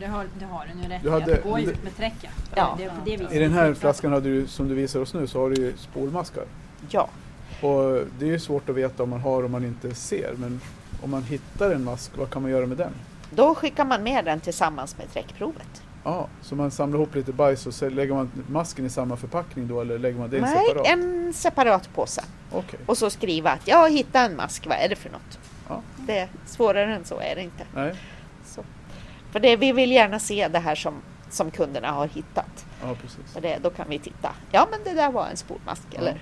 [0.07, 1.95] har, det har den ju rätt Du hade- att Det går ju det- ut med
[1.97, 2.29] träck.
[2.55, 2.75] Ja.
[2.77, 5.49] Det det I den här flaskan hade du, som du visar oss nu så har
[5.49, 6.43] du ju spolmaskar.
[6.89, 7.09] Ja,
[7.61, 10.33] Och det är ju svårt att veta om man har om man inte ser.
[10.37, 10.61] Men
[11.03, 12.91] om man hittar en mask, vad kan man göra med den?
[13.35, 15.81] då skickar man med den tillsammans med träckprovet.
[16.03, 19.67] Ja, så man samlar ihop lite bajs och så lägger man masken i samma förpackning
[19.67, 20.87] då eller lägger man det i en Nej, separat?
[20.87, 22.23] en separat påse.
[22.51, 25.39] Okej, Och så skriva att jag har hittat en mask, vad är det för något?
[25.69, 25.81] Ja.
[25.97, 27.65] Det, svårare än så är det inte.
[27.75, 27.95] nej,
[28.45, 28.63] Så.
[29.31, 30.93] För det, vi vill gärna se det här som,
[31.29, 32.65] som kunderna har hittat.
[32.81, 33.33] ja precis.
[33.33, 34.29] För det, då kan vi titta.
[34.51, 35.83] Ja men det där var en spolmask.
[35.91, 35.99] Ja.
[35.99, 36.21] Eller?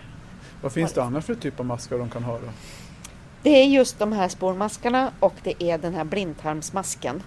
[0.62, 2.48] Vad finns det annars för typ av maskar de kan ha då?
[3.44, 7.24] Det är just de här spolmaskarna och det är den här blindtarmsmasken.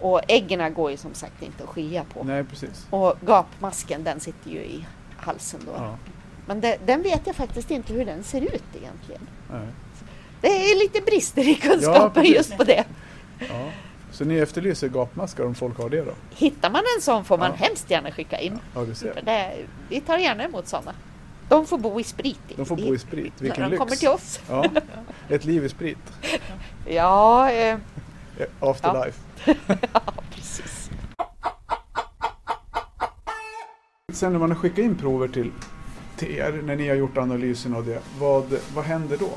[0.00, 2.24] Och äggen går ju som sagt inte att skilja på.
[2.24, 2.86] Nej, precis.
[2.90, 5.72] Och gapmasken den sitter ju i halsen då.
[5.76, 5.96] Ja,
[6.46, 9.22] Men det, den vet jag faktiskt inte hur den ser ut egentligen.
[9.50, 9.66] nej.
[10.40, 12.36] Det är lite brister i Ja, kunskapen precis.
[12.36, 12.84] just på det.
[13.38, 13.68] Ja.
[14.12, 16.12] Så ni efterlyser gapmaskar om folk har det då?
[16.30, 17.66] Hittar man en sån får man Ja.
[17.66, 18.58] hemskt gärna skicka in.
[18.74, 19.20] Ja, du ser.
[19.24, 19.56] det,
[19.88, 20.92] vi tar gärna emot sådana.
[21.48, 22.38] De får bo i sprit.
[22.56, 23.32] De får bo i sprit.
[23.36, 23.78] när Vilken de lyx!
[23.78, 24.40] kommer till oss.
[24.48, 24.64] Ja,
[25.28, 25.98] ett liv i sprit.
[26.86, 27.78] Ja, eh,
[28.60, 29.20] Afterlife.
[29.92, 30.90] ja precis.
[34.12, 35.52] Sen när man har skickat in prover till,
[36.16, 38.44] till er, när ni har gjort analysen av det, vad,
[38.74, 39.30] vad händer då?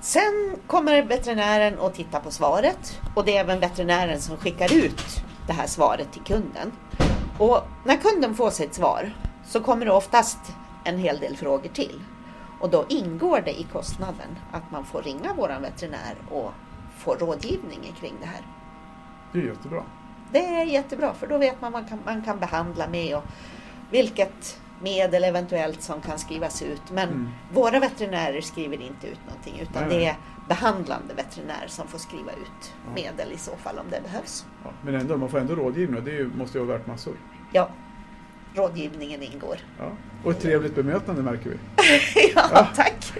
[0.00, 5.04] Sen kommer veterinären och tittar på svaret och det är även veterinären som skickar ut
[5.46, 6.72] det här svaret till kunden.
[7.38, 9.12] Och när kunden får sitt svar
[9.46, 10.38] så kommer det oftast
[10.84, 12.00] en hel del frågor till.
[12.60, 16.52] Och då ingår det i kostnaden att man får ringa våran veterinär och
[17.04, 18.40] få rådgivning kring det här.
[19.32, 19.82] Det är jättebra.
[20.32, 23.22] Det är jättebra för då vet man vad man kan, man kan behandla med och
[23.90, 26.82] vilket medel eventuellt som kan skrivas ut.
[26.90, 27.28] Men Mm.
[27.52, 29.98] våra veterinärer skriver inte ut någonting utan Nej, nej.
[29.98, 30.16] det är
[30.48, 32.92] behandlande veterinär som får skriva ut Ja.
[32.94, 34.46] medel i så fall om det behövs.
[34.64, 37.14] Ja, men ändå, man får ändå rådgivning och det måste ju vara värt massor.
[37.52, 37.68] Ja,
[38.54, 39.56] rådgivningen ingår.
[39.78, 39.90] Ja.
[40.24, 41.56] Och ett trevligt bemötande märker vi.
[42.34, 43.12] ja, tack!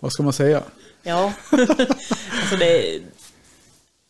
[0.00, 0.62] Vad ska man säga?
[1.02, 3.00] Ja, alltså det,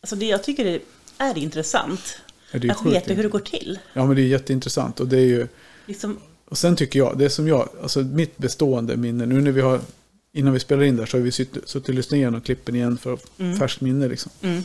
[0.01, 0.79] alltså det jag tycker det
[1.17, 2.17] är intressant.
[2.51, 3.79] Ja, det är Att veta hur det går till.
[3.93, 5.47] Ja, men det är jätteintressant och det är ju
[5.85, 9.61] Liksom, Och sen tycker jag, det som jag, alltså mitt bestående minne, nu när vi
[9.61, 9.79] har,
[10.33, 12.97] innan vi spelar in där så har vi suttit suttit och lyssnat igenom klippen igen
[12.97, 13.57] för Mm.
[13.57, 14.31] färskt minne liksom.
[14.41, 14.63] mm,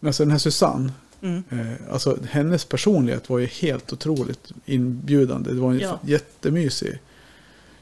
[0.00, 0.92] Men alltså den här Susanne,
[1.22, 5.50] mm, eh, alltså hennes personlighet var ju helt otroligt inbjudande.
[5.52, 6.00] Det var en Ja.
[6.06, 6.98] jättemysig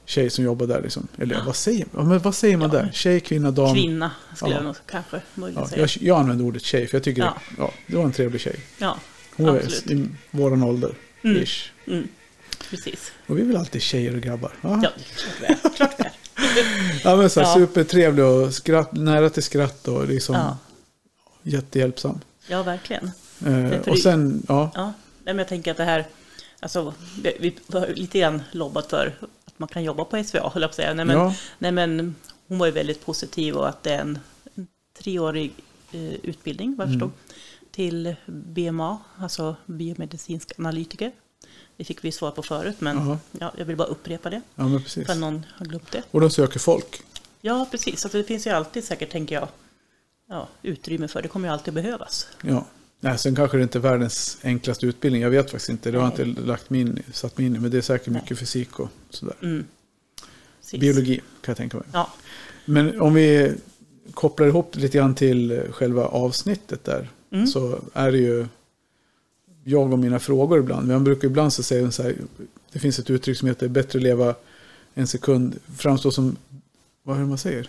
[0.06, 1.08] tjej som jobbade där liksom.
[1.18, 2.78] Eller vad säger, ja, men vad säger man Ja.
[2.82, 2.90] där?
[2.92, 3.74] Tjej, kvinna, dam?
[3.74, 4.56] kvinna skulle Ja.
[4.56, 5.20] jag nog kanske
[5.54, 5.80] Ja, säga.
[5.80, 7.36] jag, jag använder ordet tjej för jag tycker Ja.
[7.50, 8.56] det, ja, det var en trevlig tjej.
[8.78, 8.98] Ja,
[9.36, 9.90] Hon var Absolut.
[9.90, 11.42] i våran ålder, Mm.
[11.42, 11.70] ish.
[11.86, 12.08] mm,
[12.70, 13.12] precis.
[13.26, 14.52] Och vi väl alltid tjejer och grabbar?
[14.60, 14.80] va?
[14.84, 15.76] Ja, klart det är.
[15.76, 16.12] Klart det är.
[17.04, 17.54] Ja men så här, Ja.
[17.54, 20.58] supertrevlig och skratt, nära till skratt och liksom Ja.
[21.42, 22.20] jättehjälpsam.
[22.48, 23.10] ja, verkligen.
[23.46, 24.92] Eh, och sen, ja, Ja,
[25.24, 26.06] men jag tänker att det här,
[26.60, 26.94] alltså,
[27.40, 29.14] vi har lite grann lobbat för
[29.56, 30.94] att man kan jobba på SVA, höll jag på att säga.
[30.94, 32.14] Nej, men, ja, nej, men
[32.48, 34.18] hon var ju väldigt positiv och att det är en,
[34.98, 35.52] treårig
[35.92, 37.10] eh, utbildning, vad jag Mm.
[37.10, 37.36] förstod,
[37.70, 41.12] till BMA, alltså biomedicinsk analytiker.
[41.76, 44.82] Det fick vi svar på förut, men ja, jag vill bara upprepa det, ja men
[44.82, 45.06] precis.
[45.06, 46.02] för någon har glömt det.
[46.10, 47.02] Och de söker folk.
[47.40, 48.04] Ja, precis.
[48.04, 49.48] Alltså, det finns ju alltid säkert, tänker jag,
[50.28, 51.22] ja, utrymme för.
[51.22, 52.28] Det kommer ju alltid behövas.
[52.42, 52.64] Ja.
[53.00, 55.22] Nej, sen kanske det inte är världens enklaste utbildning.
[55.22, 55.90] Jag vet faktiskt inte.
[55.90, 56.28] Det har jag Nej.
[56.28, 57.59] inte lagt mig in, i- satt mig in i.
[57.59, 58.22] Men det är säkert Nej.
[58.22, 59.35] mycket fysik och sådär.
[59.42, 59.64] Mm.
[60.72, 61.87] Biologi kan jag tänka mig.
[61.92, 62.11] Ja,
[62.64, 63.52] Men om vi
[64.14, 67.09] kopplar ihop det lite grann till själva avsnittet där.
[67.30, 67.46] Mm.
[67.46, 68.46] Så är det ju
[69.64, 70.88] jag och mina frågor ibland.
[70.88, 72.16] Man brukar ibland så säga så här.
[72.72, 74.35] Det finns ett uttryck som heter bättre leva
[74.94, 75.59] en sekund.
[75.76, 76.37] Framstå som,
[77.02, 77.68] vad är det man säger?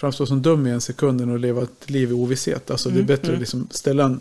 [0.00, 2.70] Framstå som dum i en sekund än att leva ett liv i ovisshet.
[2.70, 3.34] Alltså det är Mm, bättre mm.
[3.34, 4.20] att liksom ställa en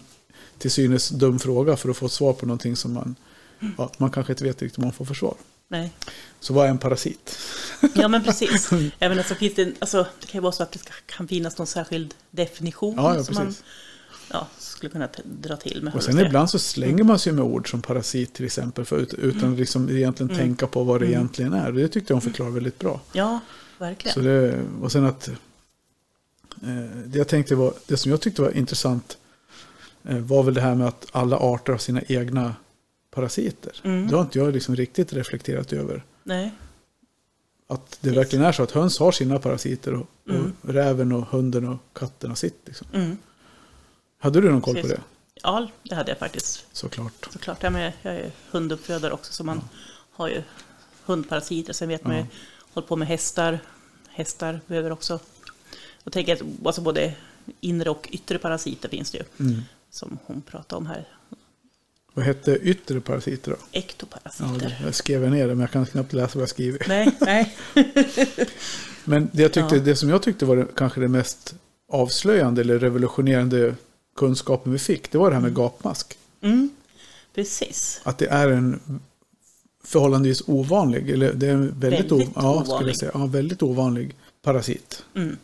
[0.57, 3.15] till synes dum fråga för att få ett svar på någonting som man,
[3.77, 5.35] ja, man kanske inte vet riktigt vad man får för svar.
[5.67, 5.91] nej.
[6.39, 7.37] Så vad är en parasit?
[7.93, 8.69] Ja, men precis.
[8.99, 11.67] Även alltså, finns det, alltså, det kan ju vara så att det kan finnas någon
[11.67, 13.53] särskild definition Ja, ja som man
[14.31, 15.95] ja, skulle kunna dra till med.
[15.95, 18.85] Och sen att ibland så slänger man sig med ord som parasit till exempel.
[18.85, 20.41] För, ut- utan liksom egentligen Mm.
[20.45, 21.17] tänka på vad det Mm.
[21.17, 21.71] egentligen är.
[21.71, 23.01] Det tyckte jag hon förklarade väldigt bra.
[23.13, 23.39] Ja,
[23.77, 24.13] verkligen.
[24.13, 25.29] Så det, och sen att
[27.05, 29.17] det, jag tänkte var, det som jag tyckte var intressant
[30.03, 32.55] eh, var väl det här med att alla arter har sina egna
[33.11, 33.81] parasiter.
[33.83, 34.07] Mm.
[34.07, 36.03] Det har inte jag liksom riktigt reflekterat över.
[36.23, 36.51] Nej,
[37.67, 38.17] Att det Precis.
[38.17, 40.53] verkligen är så att höns har sina parasiter och, Mm.
[40.61, 42.61] och räven och hunden och katten har sitt.
[42.65, 42.87] Liksom.
[42.93, 43.17] mm.
[44.19, 44.97] Hade du någon koll på Precis.
[44.97, 45.03] det?
[45.43, 47.27] Ja, det hade jag faktiskt såklart.
[47.33, 47.63] såklart.
[47.63, 49.61] Jag, med, jag är hunduppfödare också så man
[50.11, 50.43] har ju
[51.05, 51.73] hundparasiter.
[51.73, 52.27] Sen vet man ju, Ja.
[52.73, 53.59] håller på med hästar.
[54.09, 55.19] Hästar behöver också,
[56.05, 57.13] och tänker att alltså både
[57.61, 59.45] inre och yttre parasiter finns det ju.
[59.45, 59.61] Mm.
[59.89, 61.07] Som hon pratade om här.
[62.13, 63.57] Vad hette yttre parasiter då?
[63.71, 64.59] Ja, Ektoparasiter.
[64.59, 66.85] det- jag skrev ner det, men jag kan knappt läsa vad jag skriver.
[66.87, 67.55] Nej, nej.
[69.05, 69.81] Men det, jag tyckte, Ja.
[69.81, 71.55] det som jag tyckte var det, kanske det mest
[71.89, 73.75] avslöjande eller revolutionerande
[74.15, 76.17] kunskapen vi fick, det var det här med gapmask.
[76.41, 76.69] Mm,
[77.35, 78.01] precis.
[78.03, 78.79] Att det är en
[79.83, 82.89] förhållandevis ovanlig, eller det är en väldigt, Väldigt ja, skulle ovanlig.
[82.89, 85.03] jag säga, ja, väldigt ovanlig parasit.
[85.15, 85.37] Mm.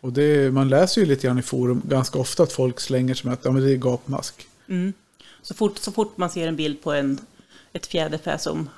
[0.00, 3.26] Och det, man läser ju lite grann i forum ganska ofta att folk slänger sig
[3.26, 4.46] med att ja, men det är gapmask.
[4.68, 4.92] Mm.
[5.42, 7.18] Så, fort, så fort man ser en bild på en,
[7.72, 8.68] ett fjäderfä som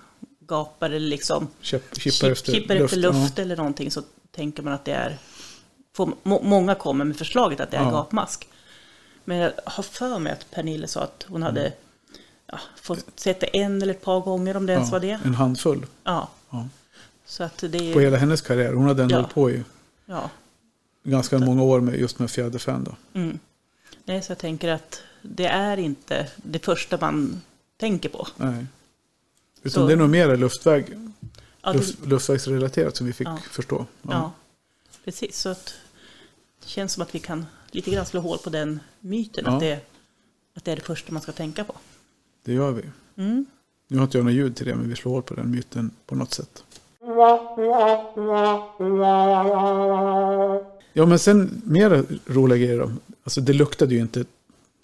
[0.46, 2.84] gapar eller liksom Käpp, kippar kip- efter kippar luft.
[2.84, 5.18] efter luft eller någonting så tänker man att det är...
[5.96, 7.90] Får, må, många kommer med förslaget att det är Ja.
[7.90, 8.48] gapmask.
[9.24, 11.72] Men jag har för mig att Pernille sa att hon hade
[12.46, 15.06] ja, fått sett det en eller ett par gånger om det Ja, ens var det.
[15.06, 16.28] ja, en handfull Ja.
[16.50, 16.68] Ja.
[17.26, 17.92] Så att det är...
[17.94, 18.72] på hela hennes karriär.
[18.72, 19.28] Hon hade ändå Ja.
[19.34, 19.62] på i
[20.06, 20.30] Ja.
[21.02, 22.84] Ganska många år med just med fjäderfän.
[22.84, 22.96] Då.
[23.20, 23.38] Mm.
[24.04, 27.40] Nej, så jag tänker att det är inte det första man
[27.76, 28.26] tänker på.
[28.36, 28.66] Nej.
[29.62, 30.86] Utan Så- det är nog mer luftväg,
[31.62, 33.38] Ja, det, luft, luftvägsrelaterat som vi fick Ja.
[33.50, 33.86] förstå.
[34.02, 34.32] ja.
[35.04, 35.38] precis.
[35.38, 35.74] Så att
[36.62, 39.44] det känns som att vi kan lite grann slå hål på den myten.
[39.46, 39.52] Ja.
[39.54, 39.80] Att, det,
[40.54, 41.74] att det är det första man ska tänka på.
[42.44, 42.82] Det gör vi.
[43.16, 43.46] Mm.
[43.88, 45.90] Nu har inte jag något ljud till det, men vi slår hål på den myten
[46.06, 46.64] på något sätt.
[50.92, 52.92] Ja, men sen mera roliga grejer då.
[53.24, 54.24] Alltså det luktade ju inte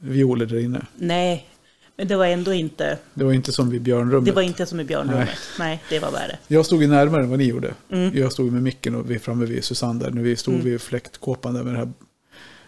[0.01, 0.87] violer där inne.
[0.97, 1.49] Nej,
[1.97, 4.25] men det var ändå inte, Det var inte som vid björnrummet.
[4.25, 5.29] det var inte som i björnrummet.
[5.59, 5.83] Nej.
[5.91, 6.39] det var värre.
[6.49, 7.75] Jag stod ju närmare än vad ni gjorde.
[7.91, 8.19] Mm.
[8.19, 10.11] Jag stod med micken och vi är framme vid Susanne där.
[10.11, 10.67] När vi stod Mm.
[10.67, 11.93] vid fläktkåpan där med det här.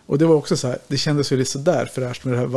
[0.06, 2.48] Och det var också så här, det kändes ju lite sådär fräscht med det här,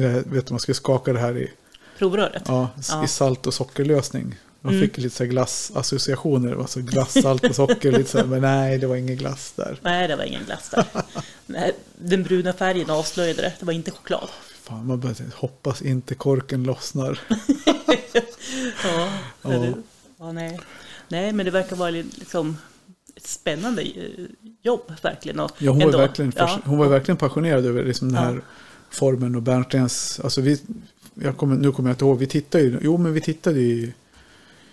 [0.00, 1.50] det här, vet du, man ska skaka det här i,
[1.98, 2.42] Provröret.
[2.46, 3.04] ja, Ja.
[3.04, 4.34] i salt och sockerlösning.
[4.60, 4.86] Man Mm.
[4.88, 8.78] fick lite så här glassassociationer, alltså glass, salt och socker, lite så här, men nej,
[8.78, 9.78] det var ingen glass där.
[9.82, 10.84] Nej, det var ingen glass där.
[11.46, 13.52] Nej, den bruna färgen avslöjade det.
[13.60, 14.28] Det var inte choklad.
[14.62, 17.20] Fan, man tänkte, hoppas inte korken lossnar.
[18.84, 19.08] Ja,
[19.42, 19.52] Ja.
[19.66, 19.72] ja.
[20.18, 20.60] ja nej.
[21.08, 22.56] nej, men det verkar vara liksom
[23.16, 24.24] ett spännande eh,
[24.62, 25.40] jobb verkligen.
[25.40, 28.28] Och Ja, hon, ändå- var verkligen, ja, hon var verkligen passionerad över liksom den Ja.
[28.30, 28.40] här
[28.90, 30.60] formen och Bernsteins, alltså vi,
[31.36, 33.92] kommer, nu kommer jag inte ihåg, vi tittade ju, jo men vi tittade ju,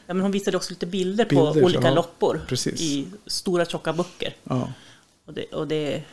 [0.07, 1.93] ja, men hon visade också lite bilder, Bilder, på olika ja.
[1.93, 2.81] loppor Precis.
[2.81, 4.35] i stora tjocka böcker.
[4.43, 4.73] ja,
[5.25, 6.03] Och det, och det,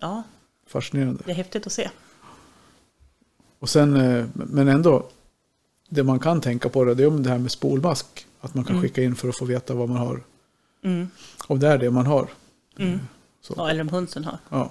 [0.00, 0.22] ja,
[0.66, 1.22] fascinerande.
[1.26, 1.90] det är häftigt att se.
[3.58, 5.06] Och sen, eh, men ändå,
[5.88, 8.26] det man kan tänka på det, är om det här med spolmask.
[8.40, 8.82] Att man kan Mm.
[8.82, 10.22] skicka in för att få veta vad man har.
[10.84, 11.08] Mm.
[11.46, 12.28] Om det är det man har.
[12.78, 13.00] Mm.
[13.40, 14.38] Så, Ja, eller om hönsen har.
[14.48, 14.70] ja.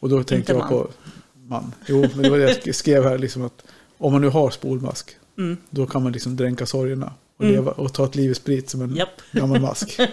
[0.00, 0.68] Och då tänkte Inte jag man.
[0.68, 0.90] på
[1.34, 1.74] man.
[1.86, 3.64] Jo, men det var det jag skrev här, liksom att
[3.98, 5.56] om man nu har spolmask, Mm.
[5.70, 7.12] då kan man liksom dränka sorgerna.
[7.40, 7.54] Och, Mm.
[7.56, 9.22] leva, och ta ett liv i sprit som en Japp.
[9.32, 10.00] gammal mask.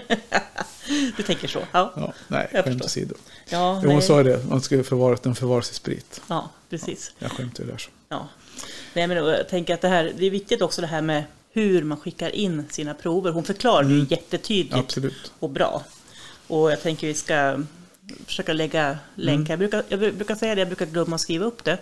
[1.17, 1.59] Du tänker så?
[1.71, 3.15] Ja, Ja, nej, Jag skämt åsido.
[3.49, 6.21] ja, Jo, hon sa det, man skulle förvara den förvaras i sprit.
[6.27, 7.11] ja precis.
[7.19, 7.89] Jag skämtar ju där så.
[8.09, 8.27] Ja.
[8.93, 11.83] Nej, men jag tänker att det här, det är viktigt också det här med hur
[11.83, 13.31] man skickar in sina prover.
[13.31, 15.31] Hon förklarar det ju jättetydligt Absolut.
[15.39, 15.83] och bra.
[16.47, 17.59] Och jag tänker vi ska
[18.25, 19.51] försöka lägga länkar.
[19.53, 21.77] Jag, brukar, jag brukar säga det, jag brukar glömma att skriva upp det.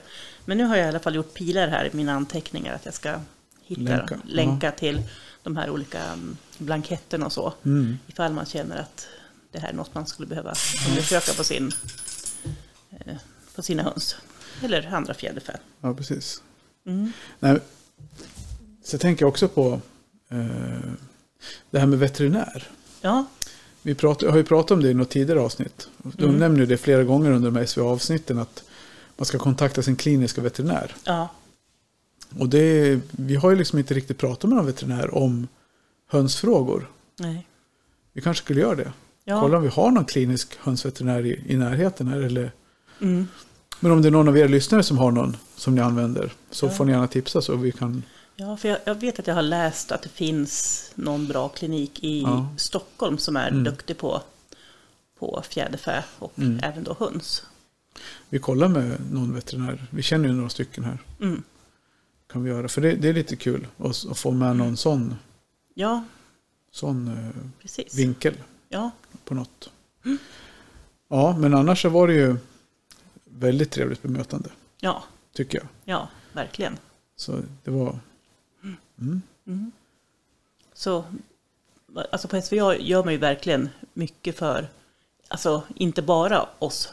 [0.45, 2.93] Men nu har jag i alla fall gjort pilar här i mina anteckningar att jag
[2.93, 3.19] ska
[3.65, 4.17] hitta, Länka.
[4.25, 5.01] länka, till
[5.45, 7.53] de här olika mm, blanketterna och så.
[7.65, 7.97] Mm.
[8.07, 9.07] Ifall man känner att
[9.51, 10.53] det här är något man skulle behöva
[10.89, 11.71] undersöka på, sin,
[12.91, 13.15] eh,
[13.55, 14.15] på sina höns.
[14.63, 15.57] Eller andra fjäderfä.
[15.81, 16.41] Ja, precis.
[16.85, 17.11] Mm.
[17.39, 17.59] Nej,
[18.83, 19.81] så tänker jag också på
[20.29, 20.91] eh,
[21.71, 22.63] det här med veterinär.
[23.01, 23.25] Ja,
[23.81, 25.87] Vi pratar, har ju pratat om det i något tidigare avsnitt.
[26.03, 26.37] De Mm.
[26.37, 28.63] nämner det flera gånger under de här SVA-avsnitten att
[29.17, 30.95] man ska kontakta sin kliniska veterinär.
[31.03, 31.29] ja,
[32.39, 35.47] Och det, vi har ju liksom inte riktigt pratat med någon veterinär om
[36.07, 36.89] hönsfrågor.
[37.19, 37.47] nej.
[38.13, 38.93] Vi kanske skulle göra det.
[39.23, 39.41] Ja.
[39.41, 42.21] Kolla om vi har någon klinisk hönsveterinär i, i närheten här.
[42.21, 42.51] Eller,
[43.01, 43.27] Mm.
[43.79, 46.65] men om det är någon av er lyssnare som har någon som ni använder så
[46.65, 46.69] Ja.
[46.69, 48.03] får ni gärna tipsa så vi kan.
[48.35, 52.03] Ja, för jag, jag vet att jag har läst att det finns någon bra klinik
[52.03, 52.47] i Ja.
[52.57, 53.63] Stockholm som är Mm.
[53.63, 54.21] duktig på,
[55.19, 56.59] på fjäderfä och Mm.
[56.63, 57.43] även då höns.
[58.29, 59.87] Vi kollar med någon veterinär.
[59.89, 60.97] Vi känner ju några stycken här.
[61.21, 61.43] Mm.
[62.35, 62.67] Kan vi göra.
[62.67, 65.15] För det, det är lite kul att, att få med någon sån,
[65.73, 66.03] Ja,
[66.71, 67.95] sån eh, precis.
[67.95, 68.33] vinkel
[68.69, 68.91] Ja,
[69.25, 69.69] på något.
[71.07, 72.35] Ja, men annars så var det ju
[73.25, 74.49] väldigt trevligt bemötande.
[74.79, 75.67] ja, Tycker jag.
[75.85, 76.77] ja, verkligen.
[77.15, 77.99] Så det var...
[78.97, 79.21] Mm.
[79.47, 79.71] Mm.
[80.73, 81.03] Så,
[82.11, 84.67] alltså på SVA gör man ju verkligen mycket för,
[85.27, 86.89] alltså inte bara oss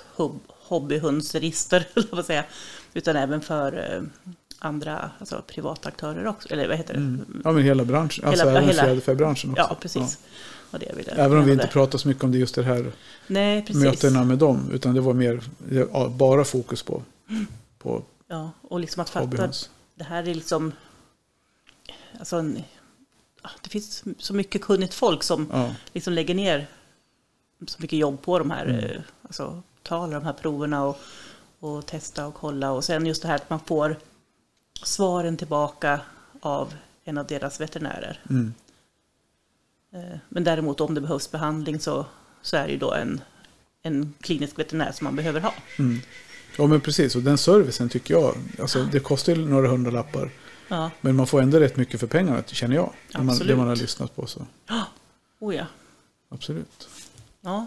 [2.27, 2.45] säga,
[2.95, 4.33] utan även för eh,
[4.65, 6.49] andra alltså, privata aktörer också.
[6.53, 7.01] Eller vad heter det?
[7.01, 7.41] Mm.
[7.45, 8.25] Ja, men hela branschen.
[8.25, 9.63] Alltså Hela- även hela- fjäderfäbranschen också.
[9.63, 10.19] Ja, precis.
[10.71, 12.93] Jag Även om vi inte pratar så mycket om det just det här
[13.27, 13.83] Nej, precis.
[13.83, 14.71] mötena med dem.
[14.73, 15.43] Utan det var mer
[15.93, 17.03] ja, bara fokus på,
[17.79, 19.71] på Ja, och liksom att fatta hobbyhöns.
[19.95, 20.73] det här är liksom...
[22.19, 22.63] Alltså en,
[23.43, 26.67] ja, det finns så mycket kunnigt folk som Ja, liksom lägger ner
[27.67, 28.85] så mycket jobb på de här, Mm.
[28.85, 30.99] eh, alltså ta alla de här proverna och,
[31.61, 32.73] och testa och kolla.
[32.73, 33.97] Och sen just det här att man får
[34.83, 36.01] svaren tillbaka
[36.41, 38.21] av en av deras veterinärer.
[38.31, 38.55] mm.
[39.95, 42.07] Eh, Men däremot om det behövs behandling så,
[42.43, 43.21] så är det ju då en,
[43.83, 45.55] en klinisk veterinär som man behöver ha.
[45.79, 46.01] Mm.
[46.57, 47.17] ja men precis.
[47.17, 50.31] Och den servicen tycker jag, alltså det kostar ju några hundralappar.
[50.69, 52.93] Ja, Men man får ändå rätt mycket för pengarna, känner jag.
[53.13, 53.57] Det man, det Absolut.
[53.59, 54.27] man har lyssnat på.
[54.27, 54.47] Så.
[55.39, 55.67] oh ja.
[56.29, 56.89] Absolut.
[57.41, 57.67] ja.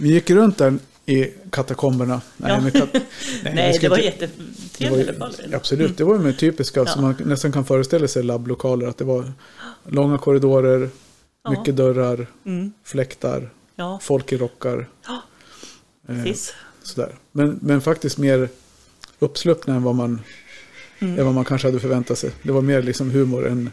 [0.00, 2.20] Vi gick runt där i katakomberna.
[2.36, 2.60] Nej, Ja.
[2.70, 2.88] kat...
[3.54, 3.98] Nej, ska det var
[4.98, 5.54] alla fall.
[5.54, 6.86] Absolut, det var ju med typiska, Ja.
[6.86, 8.86] som man nästan kan föreställa sig labblokaler.
[8.86, 9.32] Att det var
[9.88, 10.90] långa korridorer,
[11.44, 11.50] Ja.
[11.50, 12.72] mycket dörrar, Mm.
[12.84, 14.88] fläktar, Ja, folk i rockar.
[15.06, 15.22] Ja,
[16.08, 16.34] Eh,
[16.82, 17.14] sådär.
[17.32, 18.48] Men, men faktiskt mer
[19.18, 20.20] uppsluppna än vad, man,
[20.98, 21.18] Mm.
[21.18, 22.30] än vad man kanske hade förväntat sig.
[22.42, 23.70] Det var mer liksom humor än,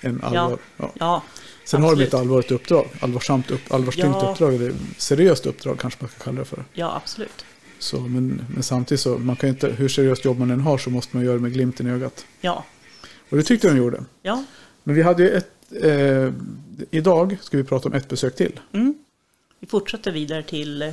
[0.00, 0.58] än allvar.
[0.98, 1.22] Ja.
[1.70, 2.08] Sen har de absolut.
[2.08, 4.30] ett allvarligt uppdrag, allvarsamt upp, allvarstyngt Ja.
[4.30, 6.64] uppdrag, eller seriöst uppdrag kanske man ska kalla det för.
[6.72, 7.44] ja absolut.
[7.78, 10.90] Så, men, men samtidigt så, man kan inte, hur seriöst jobb man än har så
[10.90, 12.24] måste man göra det med glimten i ögat.
[12.40, 12.64] Ja,
[13.30, 14.04] Och det tyckte de gjorde.
[14.22, 14.44] ja.
[14.84, 15.50] Men vi hade ju ett,
[15.82, 16.32] eh,
[16.90, 18.60] idag ska vi prata om ett besök till.
[18.72, 18.94] Mm.
[19.60, 20.88] Vi fortsätter vidare till eh,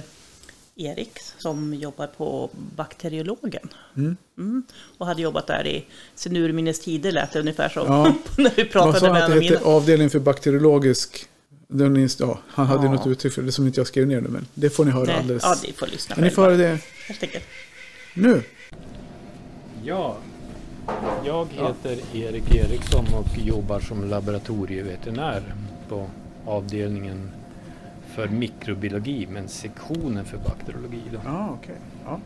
[0.77, 3.69] Erik som jobbar på bakteriologen.
[3.97, 4.17] Mm.
[4.37, 4.63] Mm.
[4.97, 5.85] Och hade jobbat där i
[6.15, 8.13] sin urminnes tider lät det ungefär som Ja.
[8.43, 9.65] när vi pratade sa med han att honom det hette?
[9.65, 11.25] Avdelning för bakteriologisk...
[11.69, 12.91] Den, ja, han hade Ja.
[12.91, 15.03] något uttryck för det som inte jag skrev ner nu, men det får ni höra
[15.05, 15.43] Nej, alldeles.
[15.43, 16.79] ja, ni får lyssna Men ni får höra det
[18.13, 18.43] nu.
[19.83, 20.17] Ja,
[21.25, 25.55] jag heter Erik Eriksson och jobbar som laboratorieveterinär
[25.89, 26.09] på
[26.45, 27.31] avdelningen
[28.17, 31.01] för mikrobiologi, men sektionen för bakteriologi.
[31.11, 31.19] Då.
[31.25, 31.75] Ja, okej.
[32.05, 32.19] Ja.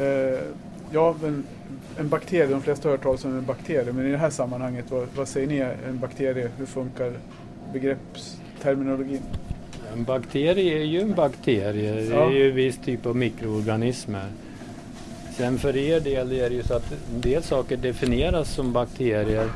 [0.00, 0.38] Eh,
[0.90, 1.44] ja, men
[1.98, 4.84] en bakterie, de flesta har hört talas om en bakterie, men i det här sammanhanget,
[4.90, 6.50] vad, vad säger ni en bakterie?
[6.58, 7.12] Hur funkar
[7.72, 9.20] begreppsterminologin?
[9.92, 12.26] En bakterie är ju en bakterie, det Ja.
[12.26, 14.26] är ju en viss typ av mikroorganismer.
[15.36, 19.48] Sen för er del är det ju så att en del saker definieras som bakterier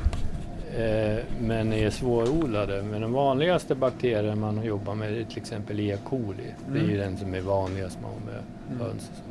[0.76, 2.82] eh, men är svårodlade.
[2.82, 5.96] Men den vanligaste bakterien man jobbar med är till exempel E.
[6.04, 6.54] coli.
[6.72, 9.10] Det är ju den som är vanligast man har med höns.
[9.10, 9.22] och så.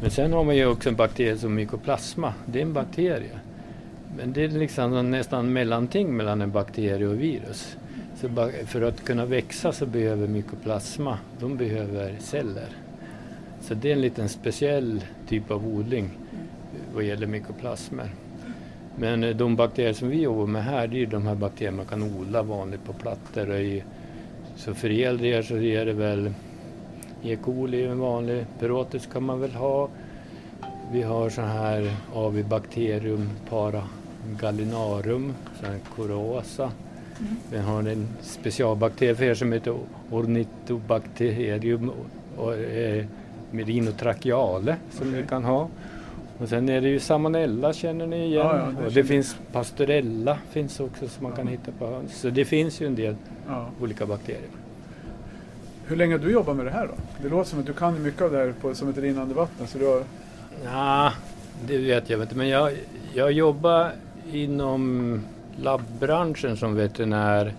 [0.00, 2.34] Men sen har man ju också en bakterie som mykoplasma.
[2.46, 3.38] Det är en bakterie.
[4.16, 7.76] Men det är liksom nästan mellanting mellan en bakterie och virus.
[8.20, 12.68] Så för att kunna växa så behöver mykoplasma, de behöver celler.
[13.60, 18.10] Så det är en liten speciell typ av odling eh, vad gäller mykoplasmer.
[18.96, 21.76] Men eh, de bakterier som vi jobbar med här, det är ju de här bakterierna
[21.76, 23.54] man kan odla vanligt på plattor.
[23.54, 23.84] I,
[24.56, 26.32] så för del så är det väl
[27.22, 27.36] E.
[27.36, 29.88] coli en vanlig, Perotis kan man väl ha.
[30.92, 36.72] Vi har så här Avibacterium paragallinarum, så här Corosa.
[37.50, 39.74] Vi har en specialbakterie för er som heter
[40.10, 41.90] Ornithobacterium
[42.38, 43.04] eh,
[43.50, 45.68] merinotracheale som vi kan ha.
[46.40, 48.32] Och sen är det ju Salmonella känner ni igen.
[48.46, 52.20] Ja, ja, det och det finns Pastorella finns också som man kan hitta på höns.
[52.20, 53.14] Så det finns ju en del
[53.48, 53.66] Ja.
[53.80, 54.40] olika bakterier.
[55.86, 56.92] Hur länge har du jobbat med det här då?
[57.22, 59.66] Det låter som att du kan mycket av det här på, som ett rinnande vatten.
[59.66, 60.02] Så du har...
[60.64, 61.12] Ja,
[61.66, 62.34] det vet jag inte.
[62.36, 62.72] Men jag,
[63.14, 63.92] jag jobbar
[64.32, 65.20] inom
[65.56, 67.54] labbbranschen som veterinär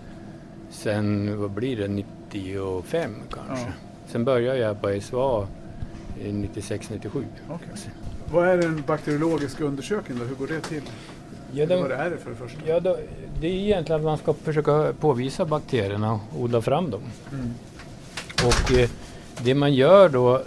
[0.70, 3.66] sen, vad blir det, 95 kanske.
[3.66, 3.72] Ja.
[4.06, 5.46] Sen började jag på SVA
[6.24, 7.24] i 96-97.
[7.50, 7.68] Okej.
[8.32, 10.24] Vad är en bakteriologisk undersökning då?
[10.24, 10.82] Hur går det till?
[11.52, 12.60] Ja, Vad de, är det för det första?
[12.66, 12.96] ja, då,
[13.40, 17.00] det är egentligen att man ska försöka påvisa bakterierna och odla fram dem.
[17.32, 17.54] Mm.
[18.44, 18.90] Och eh,
[19.42, 20.42] det man gör då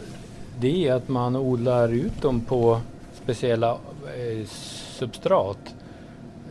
[0.60, 2.82] det är att man odlar ut dem på
[3.24, 4.48] speciella eh,
[5.00, 5.76] substrat.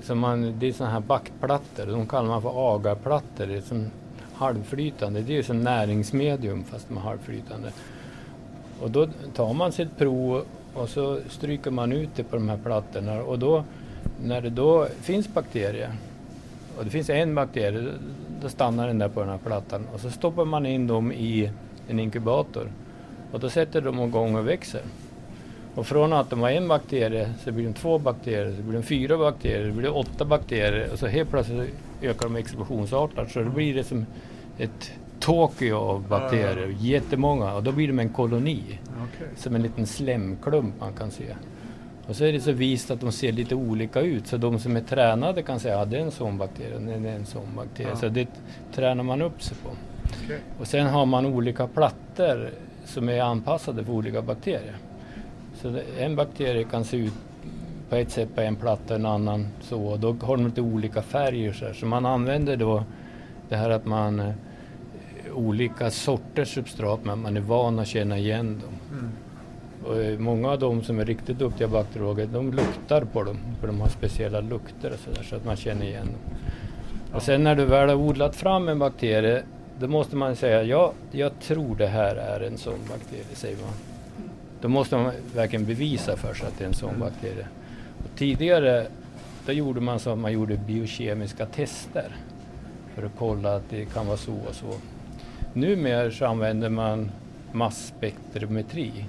[0.03, 3.47] Så man, det är sådana här backplattor, de kallar man för agarplattor.
[3.47, 3.91] Det är som
[4.35, 7.73] halvflytande, det är ju som näringsmedium fast med halvflytande.
[8.81, 12.59] Och då tar man sitt prov och så stryker man ut det på de här
[12.65, 13.23] plattorna.
[13.23, 13.65] Och då
[14.23, 15.91] när det då finns bakterier
[16.79, 17.89] och det finns en bakterie,
[18.43, 19.87] då stannar den där på den här plattan.
[19.95, 21.51] Och så stoppar man in dem i
[21.89, 22.73] en inkubator.
[23.33, 24.81] Och då sätter de igång och växer.
[25.75, 28.83] Och från att de var en bakterie så blir de två bakterier, så blir de
[28.83, 30.89] fyra bakterier, så blir det åtta bakterier.
[30.93, 33.31] Och så helt plötsligt ökar de explosionsartat.
[33.31, 34.07] Så då blir det som
[34.59, 38.63] ett Tokyo av bakterier, jättemånga och då blir de en koloni.
[38.89, 39.29] Okej.
[39.37, 41.35] Som en liten slemklump man kan se.
[42.09, 44.77] Och så är det så vist att de ser lite olika ut så de som
[44.77, 47.91] är tränade kan säga att det är en sån bakterie det är en sån bakterie.
[47.91, 47.97] Ja.
[47.97, 48.29] Så det
[48.75, 49.69] tränar man upp sig på.
[50.25, 50.39] Okej.
[50.61, 52.51] Och sen har man olika plattor
[52.85, 54.77] som är anpassade för olika bakterier.
[55.55, 57.13] Så en bakterie kan se ut
[57.89, 59.87] på ett sätt på en platta, en annan så.
[59.87, 61.73] Och då har de lite olika färger så, här.
[61.73, 62.85] så man använder då
[63.49, 64.35] det här att man eh,
[65.35, 68.99] olika sorters substrat men man är van att känna igen dem.
[68.99, 69.11] Mm.
[69.85, 73.67] Och eh, många av de som är riktigt duktiga bakteriologer de luktar på dem för
[73.67, 76.39] de har speciella lukter och så, där, så att man känner igen dem.
[77.15, 79.43] Och sen när du väl har odlat fram en bakterie
[79.79, 83.75] då måste man säga ja, jag tror det här är en sån bakterie, säger man.
[84.61, 87.47] Då måste man verkligen bevisa för sig att det är en sån bakterie.
[87.99, 88.87] Och tidigare
[89.47, 92.17] då gjorde man så att man gjorde biokemiska tester
[92.95, 94.75] för att kolla att det kan vara så och så.
[95.57, 97.11] Numera så använder man
[97.53, 99.05] masspektrometri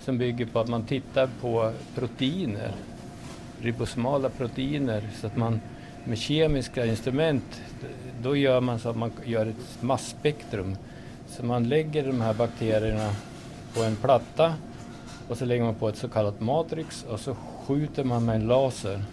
[0.00, 2.72] som bygger på att man tittar på proteiner,
[3.60, 5.60] ribosomala proteiner, så att man
[6.04, 7.62] med kemiska instrument,
[8.22, 10.76] då gör man så att man gör ett masspektrum.
[11.28, 13.10] Så man lägger de här bakterierna
[13.74, 14.54] på en platta
[15.28, 18.46] och så lägger man på ett så kallat matrix och så skjuter man med en
[18.46, 19.04] laser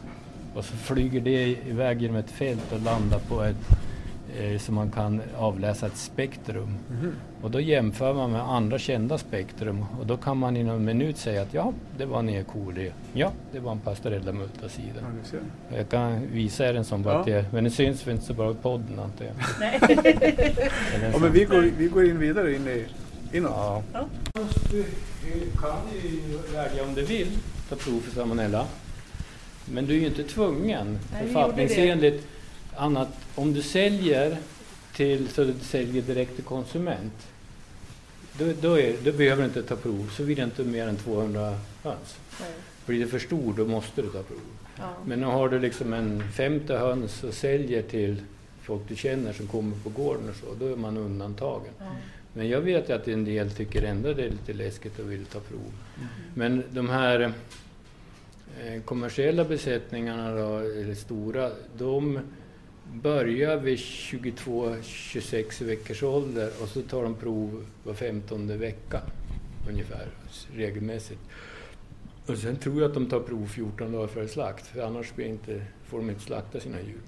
[0.55, 3.86] och så flyger det iväg genom ett fält och landar på ett
[4.39, 6.75] eh, så man kan avläsa ett spektrum.
[7.41, 11.17] Och då jämför man med andra kända spektrum och då kan man inom en minut
[11.17, 12.43] säga att ja, det var en E.
[12.53, 12.91] coli.
[13.13, 14.99] Ja, det var en pastorella multacida.
[15.31, 15.37] Ja.
[15.77, 17.13] Jag kan visa er en sån Ja.
[17.13, 19.33] bakterie, men det syns väl inte så bra i podden antar jag.
[19.59, 19.79] Nej.
[21.13, 22.85] Ja, men vi går, vi går in vidare in i,
[23.37, 23.51] inåt.
[23.55, 23.83] Ja.
[23.93, 24.05] Ja.
[24.71, 24.83] Du
[25.61, 27.27] kan ju välja om du vill
[27.69, 28.65] ta prov för salmonella.
[29.65, 32.27] Men du är ju inte tvungen författningsenligt.
[32.77, 34.37] Annat om du säljer
[34.95, 37.27] till så du säljer direkt till konsument.
[38.39, 41.59] Då, då, är, då behöver du inte ta prov, så det inte mer än 200
[41.83, 42.17] höns.
[42.41, 42.49] Nej.
[42.85, 44.39] Blir det för stor då måste du ta prov.
[44.77, 44.93] Ja.
[45.05, 48.21] Men har du liksom en 50 höns och säljer till
[48.61, 51.73] folk du känner som kommer på gården och så, då är man undantagen.
[51.79, 51.85] Ja.
[52.33, 55.39] Men jag vet att en del tycker ändå det är lite läskigt och vill ta
[55.39, 55.73] prov.
[56.33, 57.33] Men de här
[58.61, 62.19] eh, kommersiella besättningarna då, eller stora, de
[62.93, 69.01] börjar vid 22-26 veckors ålder och så tar de prov var 15 vecka
[69.69, 70.07] ungefär
[70.55, 71.19] regelmässigt.
[72.25, 75.25] Och sen tror jag att de tar prov 14 dagar före slakt för annars blir
[75.25, 77.01] inte, får de inte slakta sina djur.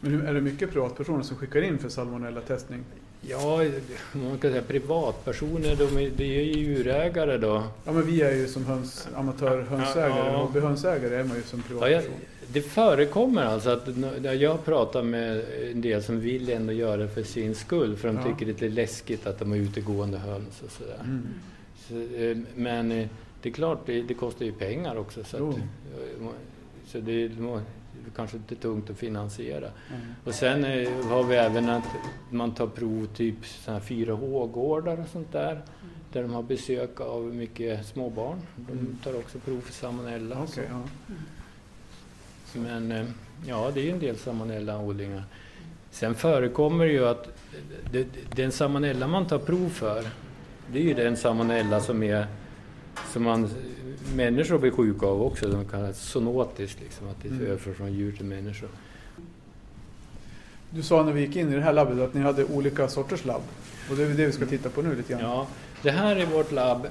[0.00, 2.80] Men hur- är det mycket privatpersoner som skickar in för salmonella-testning?
[3.22, 3.64] Ja,
[4.12, 7.62] man kan säga privatpersoner, de är, det är ju djurägare då.
[7.84, 10.42] Ja, men vi är ju som höns, amatörhönsägare, Ja, ja.
[10.44, 12.20] hobbyhönsägare är man ju som Ja, jag, privatperson.
[12.52, 13.88] Det förekommer alltså att
[14.40, 18.16] jag pratar med en del som vill ändå göra det för sin skull för de
[18.16, 18.22] Ja.
[18.22, 21.00] tycker det är lite läskigt att de har utegående höns och sådär.
[21.04, 21.26] Mm.
[21.88, 23.08] Så, eh, men eh,
[23.42, 25.24] det är klart, det, det kostar ju pengar också.
[25.24, 25.62] Så, att, eh,
[26.86, 27.60] så det, är
[28.16, 29.66] kanske inte tungt att finansiera.
[29.66, 30.00] Mm.
[30.24, 30.64] Och sen
[31.04, 31.84] har vi även att
[32.30, 35.60] man tar prov typ såna här 4H-gårdar och sånt där.
[36.12, 38.38] Där de har besök av mycket småbarn.
[38.56, 38.98] De Mm.
[39.04, 40.46] tar också prov för salmonella.
[40.56, 40.82] ja.
[42.54, 43.04] Men eh,
[43.46, 45.24] ja, det är ju en del salmonellaodlingar.
[45.90, 47.28] Sen förekommer det ju att
[47.92, 50.04] det, den salmonella man tar prov för,
[50.72, 52.26] det är ju den salmonella som är
[53.12, 53.48] som man,
[54.14, 57.46] människor blir sjuka av också, de kallas zoonotiskt, liksom, att det Mm.
[57.46, 58.68] överförs från djur till människor.
[60.70, 63.24] Du sa när vi gick in i det här labbet att ni hade olika sorters
[63.24, 63.42] labb.
[63.90, 65.22] Och det är det vi ska titta på nu lite grann.
[65.22, 65.46] Ja,
[65.82, 66.86] det här är vårt labb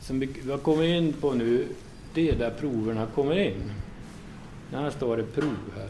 [0.00, 1.66] som vi, vi har kommit in på nu.
[2.14, 3.72] Det är där proverna kommer in.
[4.72, 5.88] Här står det prov här.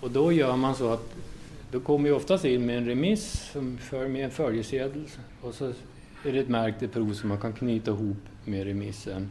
[0.00, 1.14] Och då gör man så att
[1.70, 5.04] då kommer vi oftast in med en remiss som för med en följesedel
[5.42, 5.72] och så
[6.24, 9.30] är det ett märkt prov som man kan knyta ihop med remissen.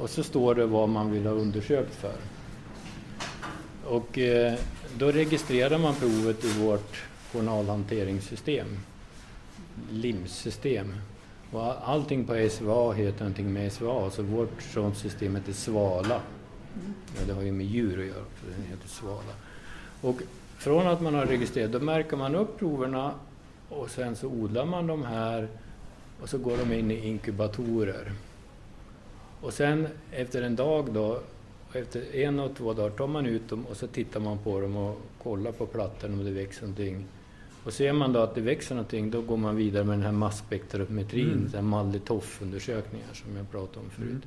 [0.00, 2.14] Och så står det vad man vill ha undersökt för.
[3.84, 4.54] Och eh,
[4.98, 8.66] då registrerar man provet i vårt journalhanteringssystem.
[9.90, 10.94] LIMS-system.
[11.50, 16.20] Och allting på SVA heter någonting med SVA, så vårt sådant system heter Svala.
[17.16, 19.32] Ja, det har ju med djur att göra, för den heter Svala.
[20.00, 20.22] Och
[20.58, 23.14] från att man har registrerat, då märker man upp proverna
[23.68, 25.48] och sen så odlar man de här
[26.20, 28.12] och så går de in i inkubatorer.
[29.40, 31.20] Och sen efter en dag då,
[31.72, 34.76] efter en och två dagar tar man ut dem och så tittar man på dem
[34.76, 37.04] och kollar på plattan om det växer någonting.
[37.64, 40.12] Och ser man då att det växer någonting då går man vidare med den här
[40.12, 41.48] masspektrometrin, Mm.
[41.54, 41.66] mm.
[41.70, 44.10] Maldi-Toff-undersökningar som jag pratade om förut.
[44.10, 44.22] Mm.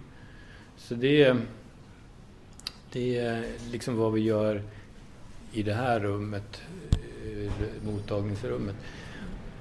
[0.78, 1.38] Så det är,
[2.96, 4.62] det är liksom vad vi gör
[5.52, 7.52] i det här rummet, eh,
[7.86, 8.76] mottagningsrummet.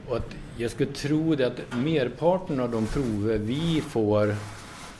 [0.09, 4.35] Och att jag skulle tro det att merparten av de prover vi får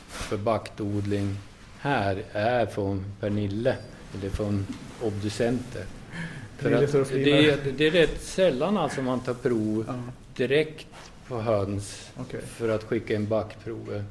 [0.07, 1.37] för baktodling
[1.79, 3.75] här är från Pernille,
[4.13, 4.67] eller från
[5.01, 5.85] obducenter.
[6.57, 10.01] För att det, är, det är rätt sällan alltså man tar prov
[10.35, 10.87] direkt
[11.27, 12.41] på höns okej.
[12.41, 14.03] för att skicka in backprover.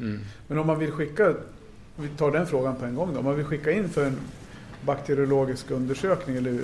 [0.00, 0.20] Mm.
[0.46, 1.34] Men om man vill skicka,
[2.00, 3.18] vi tar den frågan på en gång då.
[3.18, 4.16] Om man vill skicka in för en
[4.86, 6.58] bakteriologisk undersökning eller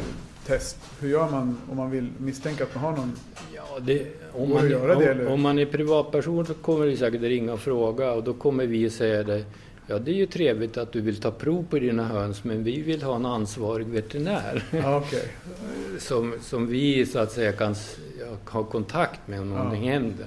[0.46, 3.12] test, hur gör man om man vill misstänka att man har någon?
[3.54, 5.26] Ja, det, om, det man, göra det, om, eller?
[5.32, 8.90] om man är privatperson så kommer det säkert ringa och fråga och då kommer vi
[8.90, 9.44] säga det.
[9.86, 12.82] Ja, det är ju trevligt att du vill ta prov på dina höns men vi
[12.82, 15.28] vill ha en ansvarig veterinär okej.
[15.98, 17.74] som, som vi så att säga kan
[18.48, 19.92] ha kontakt med om någonting Ja.
[19.92, 20.26] händer.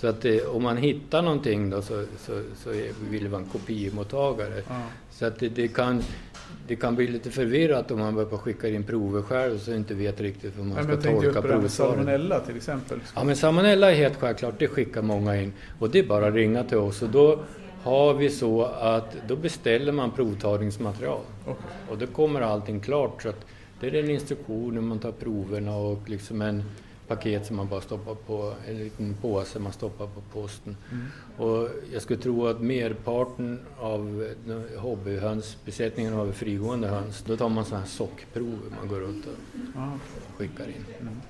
[0.00, 2.70] Så att det, om man hittar någonting då så, så, så
[3.10, 4.62] vill en kopiemottagare.
[4.68, 4.82] Ja.
[5.10, 6.02] Så att det, det, kan,
[6.68, 9.94] det kan bli lite förvirrat om man börjar skicka in prover själv och så inte
[9.94, 11.68] vet riktigt hur man Nej, ska jag tolka provsvaren.
[11.68, 13.00] salmonella till exempel.
[13.14, 15.52] Ja men salmonella är helt självklart, det skickar många in.
[15.78, 17.38] Och det är bara att ringa till oss och då
[17.82, 21.20] har vi så att då beställer man provtagningsmaterial.
[21.46, 21.64] Okej.
[21.90, 23.22] Och då kommer allting klart.
[23.22, 23.46] Så att
[23.80, 26.62] det är en instruktion hur man tar proverna och liksom en
[27.08, 30.76] paket som man bara stoppar på, en liten påse man stoppar på posten.
[30.92, 31.06] Mm.
[31.50, 34.28] Och jag skulle tro att merparten av
[34.76, 37.22] hobbyhönsbesättningen har frigående höns.
[37.26, 39.32] Då tar man sådana här sockprover man går runt och
[39.74, 39.92] Ja.
[40.36, 40.84] skickar in.
[41.00, 41.20] Mm.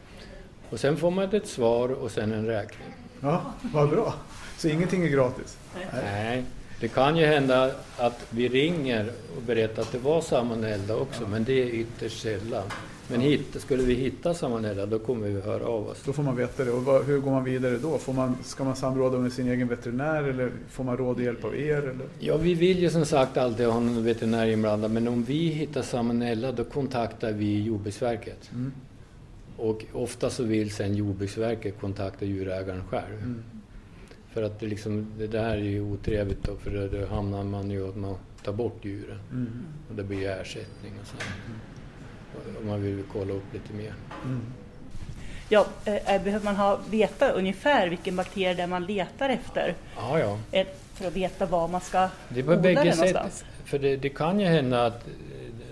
[0.70, 2.88] Och sen får man ett svar och sen en räkning.
[3.20, 4.14] ja, vad bra.
[4.58, 5.58] Så ingenting är gratis?
[5.92, 6.44] Nej,
[6.80, 11.44] det kan ju hända att vi ringer och berättar att det var salmonella också, men
[11.44, 12.66] det är ytterst sällan.
[13.10, 16.02] Men hit, skulle vi hitta salmonella, då kommer vi höra av oss.
[16.04, 16.70] Då får man veta det.
[16.70, 17.98] Och vad, hur går man vidare då?
[17.98, 21.44] Får man, ska man samråda med sin egen veterinär eller får man råd och hjälp
[21.44, 21.76] av er?
[21.76, 22.06] Eller?
[22.18, 25.82] Ja, vi vill ju som sagt alltid ha någon veterinär inblandad, men om vi hittar
[25.82, 28.50] salmonella, då kontaktar vi Jordbruksverket.
[28.52, 28.72] Mm.
[29.56, 33.18] Och ofta så vill sen Jordbruksverket kontakta djurägaren själv.
[33.22, 33.42] Mm.
[34.32, 37.70] För att det, liksom, det där är ju otrevligt då, för då, då hamnar man
[37.70, 39.18] ju att man tar bort djuren.
[39.32, 39.48] Mm.
[39.88, 41.16] Och det blir ersättning och så.
[42.60, 43.94] Om man vill kolla upp lite mer.
[44.24, 44.40] Mm.
[45.48, 50.18] Ja, eh, behöver man ha, veta ungefär vilken bakterie det är man letar efter Ja,
[50.18, 50.38] ja.
[50.52, 52.96] eh, för att veta var man ska Det odla bägge sätt.
[52.96, 53.44] någonstans?
[53.64, 55.12] För det, det kan ju hända att eh,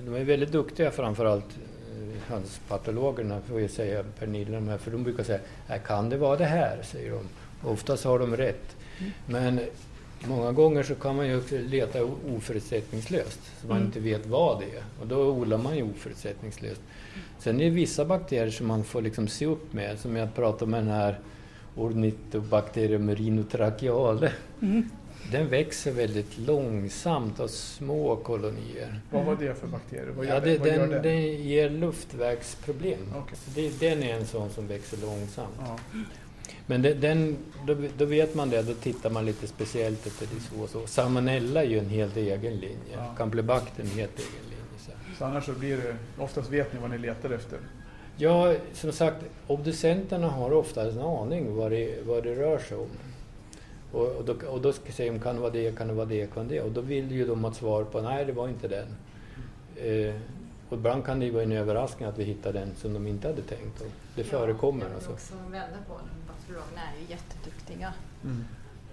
[0.05, 1.45] de är väldigt duktiga framförallt
[1.91, 5.39] eh, hönspatologerna, får jag säga, Pernilla de här, för de brukar säga
[5.69, 7.29] "Äh, kan det vara det här, säger de.
[7.69, 8.77] Oftast har de rätt.
[8.99, 9.13] Mm.
[9.27, 9.61] Men
[10.29, 11.99] många gånger så kan man ju leta
[12.37, 13.87] oförutsättningslöst, så man Mm.
[13.87, 14.83] inte vet vad det är.
[15.01, 16.81] Och då odlar man ju oförutsättningslöst.
[17.39, 20.64] Sen är det vissa bakterier som man får liksom se upp med, som jag pratade
[20.64, 21.18] om den här
[21.77, 24.33] Ornithobacterium merinotracheale.
[24.62, 24.91] Mm.
[25.33, 29.01] Den växer väldigt långsamt av små kolonier.
[29.11, 30.07] Vad var det för bakterier?
[30.16, 30.99] Vad gör, Ja, det, vad gör den, det?
[31.01, 32.99] den ger luftvägsproblem.
[33.33, 35.55] Så det, den är en sån som växer långsamt.
[35.59, 35.77] Ja.
[36.67, 37.37] Men det, den,
[37.67, 40.87] då, då vet man det, då tittar man lite speciellt efter det så och så.
[40.87, 42.97] Salmonella är ju en helt egen linje.
[42.97, 43.14] Ja.
[43.17, 44.79] Campylobacter är en helt egen linje.
[44.79, 44.91] Så.
[45.19, 47.59] Så annars så blir det, oftast vet ni vad ni letar efter.
[48.17, 52.89] Ja, som sagt, obducenterna har ofta en aning vad det, vad det rör sig om.
[53.93, 56.35] Och, och, då, och då ska säga, kan det vara det, kan det vara det,
[56.35, 56.61] kan det?
[56.61, 58.87] Och då vill ju de ha ett svar på, nej det var inte den.
[59.77, 60.14] Eh,
[60.69, 63.29] och ibland kan det ju vara en överraskning att vi hittar den som de inte
[63.29, 63.81] hade tänkt.
[63.81, 65.09] Och det förekommer Jag alltså.
[65.09, 66.33] vill också vända på det.
[66.33, 67.93] Bakteriologerna är ju jätteduktiga.
[68.25, 68.45] Mm.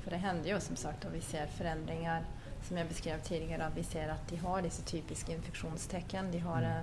[0.03, 2.23] För det händer ju som sagt att vi ser förändringar
[2.67, 3.71] som jag beskrev tidigare.
[3.75, 6.31] Vi ser att de har dessa typiska infektionstecken.
[6.31, 6.81] De har eh,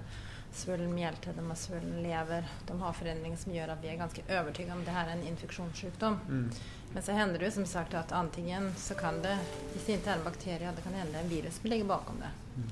[0.52, 2.44] svullen mjälte, de har svullen lever.
[2.66, 5.12] De har förändringar som gör att vi är ganska övertygade om att det här är
[5.12, 6.18] en infektionssjukdom.
[6.28, 6.50] Mm.
[6.92, 9.38] Men så händer det ju som sagt att antingen så kan det,
[9.72, 12.30] hvis det inte är en bakterie, det kan hända en virus som ligger bakom det.
[12.56, 12.70] Um,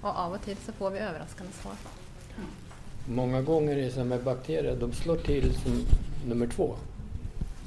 [0.00, 1.74] och av och till så får vi överraskande svar.
[3.08, 5.72] Många gånger är det så med bakterier, de slår till som
[6.26, 6.76] nummer två.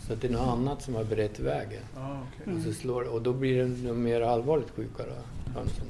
[0.07, 1.81] Så att det är något annat som har berett vägen.
[1.95, 2.53] Ja, okej.
[2.53, 5.13] Och, så slår, och då blir de nog mer allvarligt sjuka då,
[5.59, 5.85] hönsen.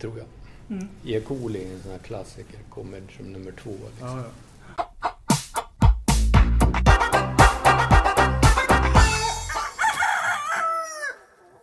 [0.00, 0.26] Tror jag.
[0.76, 0.88] Mm.
[1.04, 1.20] E.
[1.20, 3.70] coli är en sån här klassiker, kommer som nummer två.
[3.70, 4.08] Liksom.
[4.08, 4.24] Ja, ja.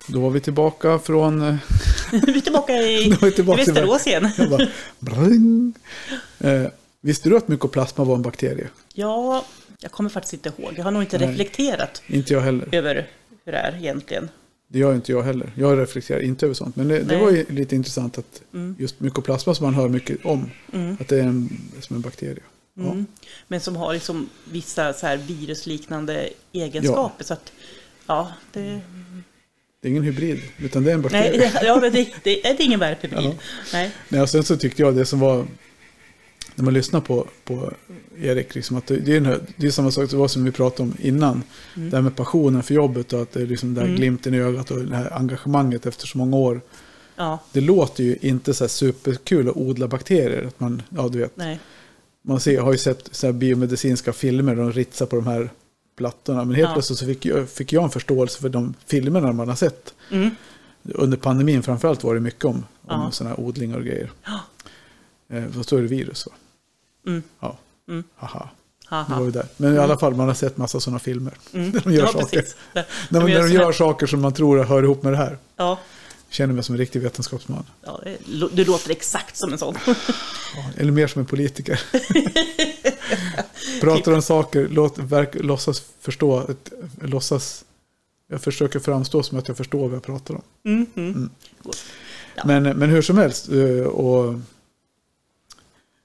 [0.07, 1.59] Då var vi tillbaka från...
[2.25, 4.29] vi är tillbaka i, är vi tillbaka i Västerås igen.
[4.99, 5.25] Bara.
[6.39, 6.67] Eh,
[7.01, 8.67] visste du att mykoplasma var en bakterie?
[8.93, 9.45] Ja,
[9.79, 10.73] jag kommer faktiskt inte ihåg.
[10.77, 11.27] Jag har nog inte Nej.
[11.29, 12.67] reflekterat Inte jag heller.
[12.71, 13.07] över
[13.45, 14.29] hur det är egentligen.
[14.67, 15.51] Det gör inte jag heller.
[15.55, 16.75] Jag reflekterar inte över sånt.
[16.75, 18.75] Men det, det var ju lite intressant att Mm.
[18.79, 20.97] just mykoplasma som man hör mycket om, Mm.
[20.99, 21.49] att det är en,
[21.81, 22.43] som en bakterie.
[22.73, 22.83] Ja.
[22.83, 23.05] Mm.
[23.47, 27.23] Men som har liksom vissa så här virusliknande egenskaper.
[27.23, 27.51] Så att,
[28.07, 28.81] ja, det,
[29.85, 31.37] Det är ingen hybrid, utan det är en bakterie.
[31.37, 33.25] nej, det, ja, men det, det är ingen värphybrid.
[33.25, 33.35] Ja.
[33.73, 33.91] Nej.
[34.09, 35.45] Nej, och sen så tyckte jag det som var,
[36.55, 37.71] när man lyssnar på, på
[38.21, 40.51] Erik, liksom att det, det, är en, det är samma sak det var som vi
[40.51, 41.43] pratade om innan.
[41.75, 41.89] Mm.
[41.89, 43.97] Det här med passionen för jobbet och att det är liksom det här Mm.
[43.97, 46.61] glimten i ögat och det här engagemanget efter så många år.
[47.15, 50.43] Ja, Det låter ju inte så här superkul att odla bakterier.
[50.47, 51.59] Att man, ja, du vet, nej.
[52.21, 55.49] man ser, har ju sett så här biomedicinska filmer där de ritsar på de här
[55.95, 56.45] plattorna.
[56.45, 56.73] Men helt Ja.
[56.73, 59.93] plötsligt så fick jag, fick jag en förståelse för de filmerna man har sett.
[60.11, 60.29] Mm.
[60.83, 63.11] Under pandemin framförallt var det mycket om, om Ja.
[63.11, 64.11] sådana här odlingar och grejer.
[64.25, 64.39] Ja.
[65.37, 66.31] Eh, vad står det virus va?
[67.07, 67.23] Mm.
[67.39, 67.57] Ja.
[67.87, 68.03] Mm.
[68.15, 68.49] Haha,
[68.89, 69.19] det Haha.
[69.19, 69.45] var där.
[69.57, 71.33] Men i alla fall, man har sett massa sådana filmer.
[71.53, 71.71] Mm.
[71.71, 72.45] Där de gör ja, saker.
[72.73, 75.37] Där- När, de, när de gör saker som man tror hör ihop med det här.
[75.55, 75.79] Ja,
[76.29, 77.63] Känner mig som en riktig vetenskapsman.
[77.85, 78.01] ja,
[78.53, 79.75] du låter exakt som en sån.
[80.77, 81.81] Eller mer som en politiker.
[83.81, 86.47] Pratar om saker, låt, verk, låtsas förstå,
[87.01, 87.65] låtsas...
[88.27, 90.41] Jag försöker framstå som att jag förstår vad jag pratar om.
[90.65, 91.29] Mm, mm.
[92.35, 92.43] Ja.
[92.45, 94.39] Men, men hur som helst, eh, och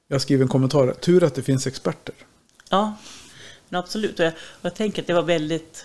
[0.08, 0.92] jag skriver en kommentar.
[0.92, 2.14] Tur att det finns experter.
[2.70, 2.96] Ja,
[3.68, 4.18] men absolut.
[4.18, 5.84] Och jag, och jag tänker att det var väldigt,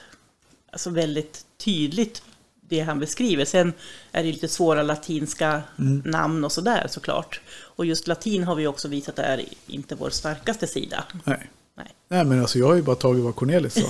[0.71, 2.23] alltså väldigt tydligt
[2.69, 3.45] det han beskriver.
[3.45, 3.73] Sen
[4.11, 5.99] är det lite svåra latinska Mm.
[6.05, 7.41] namn och sådär såklart.
[7.75, 11.03] Och just latin har vi också visat är inte vår starkaste sida.
[11.23, 11.49] Nej.
[11.77, 11.87] Nej.
[12.07, 13.87] Nej, men alltså jag har ju bara tagit vad Cornelis sa.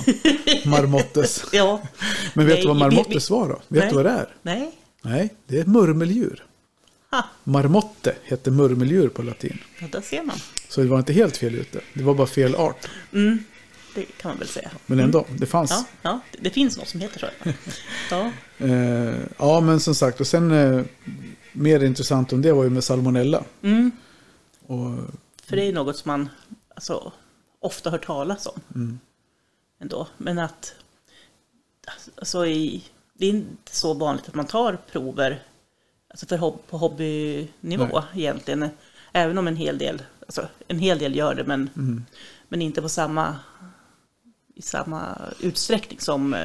[0.70, 1.44] Marmottes.
[1.52, 1.82] Ja,
[2.34, 3.54] Men vet Nej, du vad marmottes vi- var då?
[3.68, 3.88] Vet Nej.
[3.88, 4.28] du vad det är?
[4.42, 4.72] nej.
[5.02, 6.44] Nej, det är ett murmeldjur.
[7.10, 9.58] Ha, Marmotte heter murmeldjur på latin.
[9.80, 10.36] ja, där ser man.
[10.68, 11.80] Så det var inte helt fel ute.
[11.94, 12.88] Det var bara fel art.
[13.12, 13.44] Mm,
[13.96, 14.70] det kan man väl säga.
[14.86, 15.70] Men ändå, det fanns.
[15.70, 17.50] Ja, ja det, finns något som heter så.
[18.10, 20.84] Ja, Eh, ja, men som sagt, och sen eh,
[21.52, 23.44] mer intressant om det var ju med salmonella.
[23.62, 23.90] mm,
[24.66, 24.90] Och,
[25.44, 26.28] för det är något som man
[26.74, 27.12] alltså,
[27.60, 28.60] ofta hör talas om.
[28.74, 28.98] mm,
[29.80, 30.08] ändå.
[30.18, 30.74] Men att
[32.14, 32.84] alltså i,
[33.14, 35.42] det är inte så vanligt att man tar prover
[36.08, 38.02] alltså för hob, på hobbynivå Nej.
[38.14, 38.68] egentligen.
[39.12, 42.04] Även om en hel del, alltså, en hel del gör det, men, mm.
[42.48, 43.36] men inte på samma,
[44.56, 46.40] i samma utsträckning som eh,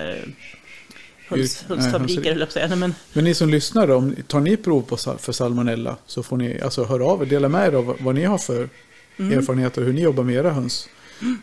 [1.27, 2.67] höll jag säga.
[2.67, 6.23] Nej, men, Men ni som lyssnar då, om, tar ni prov på, för salmonella så
[6.23, 8.69] får ni alltså höra av er, dela med er av vad, ni har för
[9.17, 10.89] mm, erfarenheter, hur ni jobbar med era höns.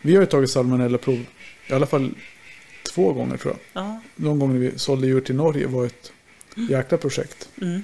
[0.01, 1.25] Vi har ju tagit salmonella-prov
[1.67, 2.11] i alla fall
[2.93, 3.83] två gånger tror jag.
[3.83, 6.11] ja, Någon gång när vi sålde djur till Norge var ett
[6.69, 7.49] jäkla projekt.
[7.61, 7.83] mm,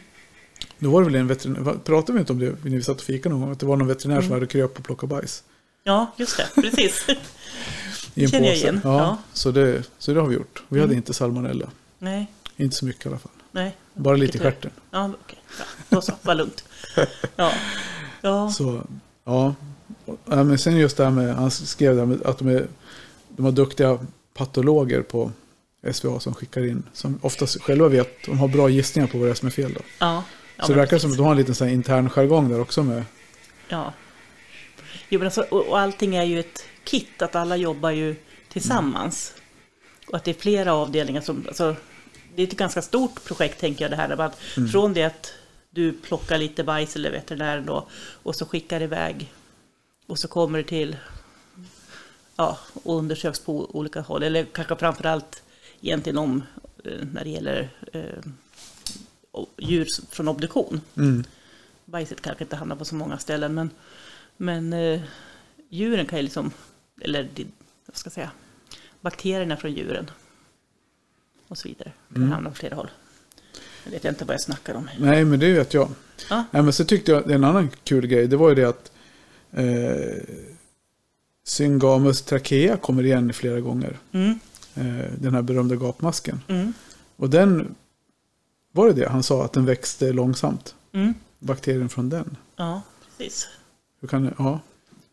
[0.80, 3.04] Då var det väl en veterinär, pratade vi inte om det när vi satt och
[3.04, 3.52] fika någon gång?
[3.52, 4.34] Att det var någon veterinär som Mm.
[4.36, 5.44] hade kröp och plockat bajs.
[5.84, 7.06] ja, just det, precis.
[8.16, 8.64] I en känner jag påse.
[8.68, 9.18] igen, Ja, ja.
[9.34, 10.64] Så, det, så det har vi gjort.
[10.70, 10.98] Vi hade Mm.
[10.98, 11.70] inte salmonella.
[12.00, 13.32] nej, Inte så mycket i alla fall.
[13.52, 13.76] nej.
[13.94, 14.72] Bara lite i stjärten.
[14.92, 15.40] Ja, okej.
[15.58, 15.66] Bra.
[15.90, 16.64] Då så, var lugnt.
[17.36, 17.52] Ja,
[18.22, 18.50] ja.
[18.50, 18.82] Så,
[19.24, 19.56] ja.
[20.06, 20.44] ja.
[20.44, 22.68] Men sen just det här med, han skrev det med att de, är,
[23.30, 24.00] de har duktiga
[24.34, 25.32] patologer på
[25.94, 26.84] SVA som skickar in.
[26.94, 29.74] Som oftast själva vet, de har bra gissningar på vad det är som är fel
[29.74, 29.82] då.
[30.00, 30.24] ja.
[30.58, 32.60] ja så det verkar som att de har en liten sån här intern jargong där
[32.62, 33.04] också med.
[33.70, 33.94] Ja.
[35.10, 38.16] Jo, men alltså, och, och allting är ju ett kit, att alla jobbar ju
[38.50, 39.34] tillsammans.
[40.08, 41.76] Och att det är flera avdelningar som, alltså,
[42.36, 44.22] det är ett ganska stort projekt tänker jag det här.
[44.22, 44.40] Att
[44.72, 45.34] Från det att
[45.70, 47.88] du plockar lite bajs eller veterinären då
[48.24, 49.34] och så skickar iväg
[50.08, 50.98] och så kommer det till
[52.36, 54.24] ja, och undersöks på olika håll.
[54.24, 55.44] Eller kanske framförallt
[55.82, 56.44] egentligen om
[56.84, 58.32] eh, när det gäller eh,
[59.58, 61.24] djur från obduktion Mm.
[61.86, 63.70] bajset kanske inte hamnar på så många ställen, men,
[64.38, 65.02] men eh,
[65.70, 66.52] djuren kan ju liksom,
[67.02, 67.30] eller
[67.86, 68.32] vad ska jag säga,
[69.02, 70.12] bakterierna från djuren
[71.48, 71.92] och så vidare.
[72.10, 72.32] Det Mm.
[72.32, 72.90] hamnar på flera håll.
[73.84, 74.90] Jag vet inte vad jag snackar om.
[75.00, 75.90] Nej, men det vet jag.
[76.30, 76.44] Ja.
[76.52, 78.92] Nej, men så tyckte jag, en annan kul grej, det var ju det att
[79.52, 80.24] eh,
[81.44, 83.98] Syngamus trachea kommer igen flera gånger.
[84.12, 84.40] Mm,
[84.78, 86.42] Eh, den här berömda gapmasken.
[86.48, 86.74] mm,
[87.16, 87.76] Och den,
[88.72, 90.76] var det det han sa, att den växte långsamt?
[90.92, 92.38] mm, Bakterien från den.
[92.56, 92.82] ja,
[93.18, 93.48] precis.
[94.00, 94.60] Hur kan ja.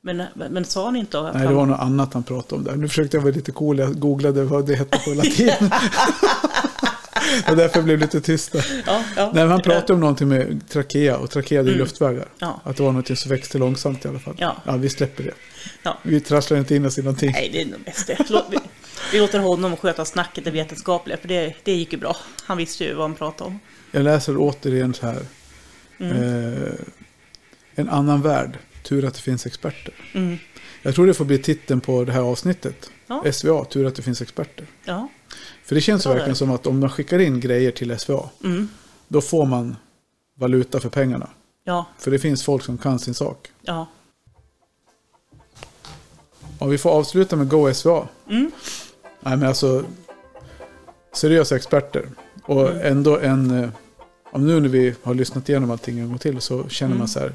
[0.05, 1.57] Men, men, sa ni inte att Nej, det han...
[1.57, 2.77] var något annat han pratade om där.
[2.77, 5.51] Nu försökte jag vara lite cool, jag googlade vad det hette på latin.
[7.49, 8.83] och därför blev det lite tyst där.
[8.87, 11.79] Ja, ja, Nej, han pratade om någonting med trachea och trachea det är Mm.
[11.79, 12.29] luftvägar.
[12.39, 14.35] Ja, Att det var någonting som växte långsamt i alla fall.
[14.39, 14.57] Ja.
[14.79, 15.33] vi släpper det.
[15.83, 15.99] ja.
[16.03, 17.33] Vi trasslar inte in oss i någonting.
[17.33, 18.19] Nej, det är nog bäst det.
[19.13, 22.17] Vi låter honom sköta snacket, det vetenskapliga, för det, det gick ju bra.
[22.45, 23.61] Han visste ju vad han pratade om.
[23.91, 25.23] Jag läser återigen så här.
[25.99, 26.53] Mm.
[26.53, 26.71] Eh,
[27.75, 28.59] en annan värld.
[28.83, 29.95] Tur att det finns experter.
[30.13, 30.39] Mm.
[30.83, 32.91] Jag tror det får bli titeln på det här avsnittet.
[33.07, 33.33] Ja.
[33.33, 34.67] SVA, tur att det finns experter.
[34.85, 35.09] Ja,
[35.65, 36.09] För det känns det.
[36.09, 38.69] verkligen som att om man skickar in grejer till SVA, Mm.
[39.09, 39.77] då får man
[40.39, 41.31] valuta för pengarna.
[41.65, 43.49] Ja, För det finns folk som kan sin sak.
[43.63, 43.87] ja.
[46.59, 48.09] Och vi får avsluta med Go SVA.
[48.31, 48.51] Mm.
[49.21, 49.85] Nej men alltså,
[51.13, 52.09] seriösa experter.
[52.45, 52.87] Och Mm.
[52.93, 53.71] ändå en, eh,
[54.33, 57.09] om nu när vi har lyssnat igenom allting en gång till så känner man Mm.
[57.09, 57.33] så här.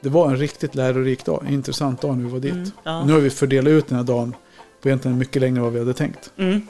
[0.00, 2.52] Det var en riktigt lärorik dag, en intressant dag när vi var dit.
[2.52, 3.04] Mm, ja.
[3.04, 4.34] Nu har vi fördelat ut den här dagen
[4.80, 6.32] på egentligen mycket längre än vad vi hade tänkt.
[6.36, 6.66] Mm.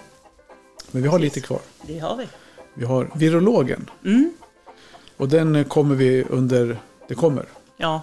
[0.91, 1.35] Men vi har Precis.
[1.37, 1.61] lite kvar.
[1.83, 2.26] Det har vi.
[2.74, 3.91] Vi har virologen.
[4.05, 4.33] Mm.
[5.16, 6.78] Och den kommer vi under,
[7.09, 7.47] det kommer.
[7.76, 8.03] Ja,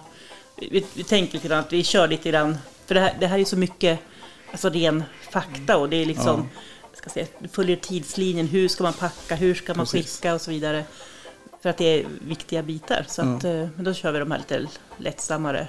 [0.56, 2.56] vi, vi tänker lite grann att vi kör lite grann,
[2.86, 3.98] för det här, det här är så mycket
[4.50, 6.48] alltså ren fakta och det är liksom,
[6.90, 10.16] jag ska säga, följer tidslinjen, hur ska man packa, hur ska man Precis.
[10.16, 10.84] skicka och så vidare.
[11.62, 13.04] För att det är viktiga bitar.
[13.08, 13.36] Så Ja.
[13.36, 15.68] att, eh, men då kör vi de här lite lättsammare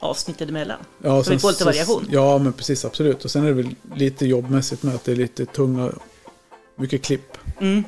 [0.00, 0.78] avsnitten emellan.
[1.02, 2.06] Ja, Så vi får lite variation.
[2.10, 3.24] Ja, men precis, absolut.
[3.24, 5.92] Och sen är det väl lite jobbmässigt med att det är lite tunga,
[6.76, 7.38] mycket klipp.
[7.60, 7.84] Mm.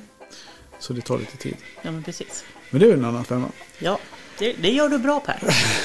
[0.78, 1.57] Så det tar lite tid.
[1.82, 2.44] Ja, men precis.
[2.70, 3.49] Men det är en annan femma.
[3.78, 3.99] Ja,
[4.38, 5.42] det, det gör du bra Per.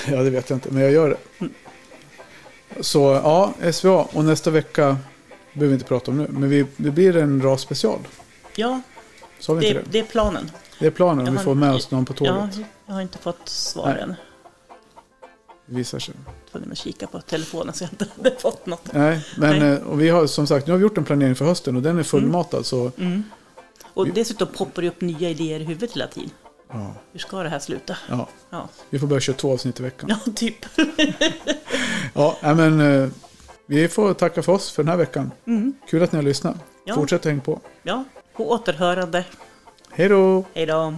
[0.12, 1.10] Ja, det vet jag inte, men jag gör
[1.40, 1.48] det.
[2.82, 4.04] Så ja, SVA.
[4.04, 4.98] Och nästa vecka
[5.54, 6.28] behöver vi inte prata om nu.
[6.30, 8.00] Men vi, det blir en rasspecial.
[8.56, 8.82] Ja,
[9.40, 9.92] Sa vi inte det, det?
[9.92, 10.52] det är planen.
[10.82, 12.68] Det är planen om Jag vi får med oss någon på Ja, tåget.
[12.86, 14.02] jag har inte fått svar Nej.
[14.02, 14.16] än.
[15.66, 16.16] Det visar sig.
[16.52, 18.94] tvungen att kika på telefonen så jag inte hade fått något.
[18.94, 19.72] Nej, men Nej.
[19.72, 21.82] eh, Och vi har som sagt, nu har vi gjort en planering för hösten och
[21.82, 22.66] den är fullmatad.
[22.66, 23.24] Så Mm.
[23.94, 26.30] Och Vi- dessutom poppar det upp nya idéer i huvudet hela tiden.
[26.72, 27.98] ja, Hur ska det här sluta?
[28.10, 30.10] ja, Ja, vi får börja köra två avsnitt i veckan.
[30.26, 30.66] ja typ.
[32.14, 33.10] Ja, men eh,
[33.66, 35.32] vi får tacka för oss för den här veckan.
[35.48, 35.74] Mm.
[35.90, 36.56] Kul att ni har lyssnat.
[36.86, 36.96] Ja.
[36.96, 37.60] Fortsätt häng på.
[37.84, 38.04] Ja,
[38.36, 39.26] på återhörande.
[39.94, 40.44] Hej då!
[40.54, 40.94] Hej då.